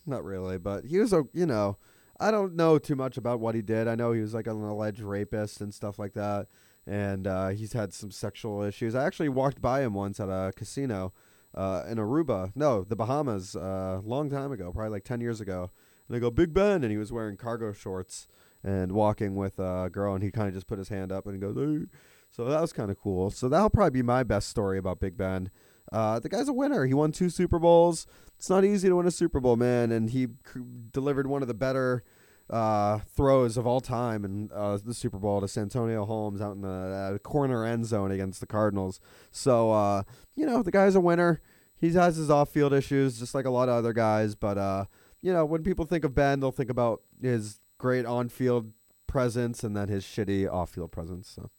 [0.07, 1.77] not really, but he was a, you know,
[2.19, 3.89] I don't know too much about what he did.
[3.89, 6.47] I know he was like an alleged rapist and stuff like that,
[6.87, 8.95] and uh, he's had some sexual issues.
[8.95, 11.13] I actually walked by him once at a casino
[11.55, 15.71] uh, in Aruba, no, the Bahamas, a long time ago, probably like ten years ago.
[16.09, 18.29] And I go, Big Ben, and he was wearing cargo shorts
[18.63, 21.41] and walking with a girl, and he kind of just put his hand up and
[21.41, 21.87] goes, hey.
[22.31, 23.31] So that was kind of cool.
[23.31, 25.51] So that'll probably be my best story about Big Ben.
[25.93, 26.87] Uh, the guy's a winner.
[26.87, 28.07] He won two Super Bowls.
[28.37, 29.93] It's not easy to win a Super Bowl, man.
[29.93, 30.61] And he c-
[30.93, 32.03] delivered one of the better
[32.51, 36.61] uh, throws of all time in uh, the Super Bowl to Santonio Holmes out in
[36.61, 39.01] the uh, corner end zone against the Cardinals.
[39.31, 40.03] So, uh,
[40.35, 41.41] you know, the guy's a winner.
[41.79, 44.35] He has his off field issues, just like a lot of other guys.
[44.35, 44.85] But, uh,
[45.21, 48.73] you know, when people think of Ben, they'll think about his great on field
[49.07, 51.29] presence and then his shitty off field presence.
[51.29, 51.51] So,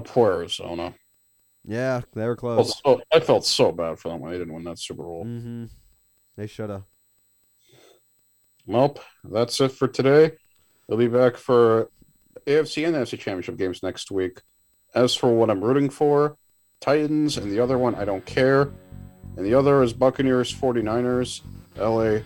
[0.00, 0.94] poor Arizona.
[1.66, 2.80] Yeah, they were I felt close.
[2.84, 5.24] so, I felt so bad for them when they didn't win that Super Bowl.
[5.24, 5.66] Mm-hmm.
[6.36, 6.84] They should have.
[8.66, 10.32] Well, that's it for today.
[10.88, 11.90] We'll be back for
[12.46, 14.40] AFC and NFC Championship games next week.
[14.94, 16.36] As for what I'm rooting for,
[16.80, 18.72] Titans, and the other one, I don't care.
[19.36, 21.40] And the other is Buccaneers, 49ers,
[21.76, 22.20] LA.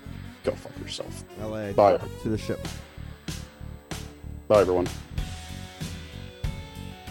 [0.45, 1.25] Go fuck yourself.
[1.41, 1.99] LA Bye.
[2.23, 2.67] to the ship.
[4.49, 4.89] Bye, everyone.